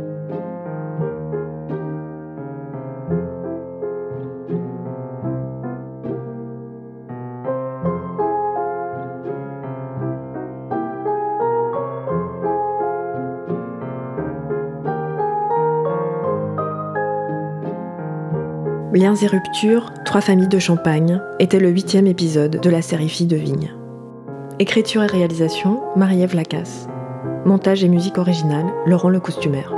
Liens 18.91 19.13
et 19.13 19.27
ruptures, 19.27 19.91
trois 20.03 20.19
familles 20.19 20.47
de 20.47 20.57
Champagne, 20.57 21.21
était 21.37 21.59
le 21.59 21.69
huitième 21.69 22.07
épisode 22.07 22.59
de 22.59 22.69
la 22.71 22.81
série 22.81 23.07
Filles 23.07 23.27
de 23.27 23.35
Vigne. 23.35 23.71
Écriture 24.57 25.03
et 25.03 25.07
réalisation, 25.07 25.81
Marie-Ève 25.95 26.33
Lacasse. 26.33 26.87
Montage 27.45 27.83
et 27.83 27.87
musique 27.87 28.17
originale, 28.17 28.65
Laurent 28.87 29.09
le 29.09 29.19
Costumaire. 29.19 29.75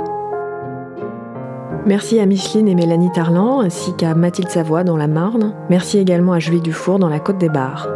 Merci 1.84 2.20
à 2.20 2.26
Micheline 2.26 2.68
et 2.68 2.74
Mélanie 2.74 3.12
Tarlan, 3.12 3.60
ainsi 3.60 3.94
qu'à 3.94 4.14
Mathilde 4.14 4.48
Savoie 4.48 4.82
dans 4.82 4.96
la 4.96 5.08
Marne. 5.08 5.54
Merci 5.68 5.98
également 5.98 6.32
à 6.32 6.38
Julie 6.38 6.62
Dufour 6.62 6.98
dans 6.98 7.10
la 7.10 7.20
Côte 7.20 7.38
des 7.38 7.50
Bars. 7.50 7.88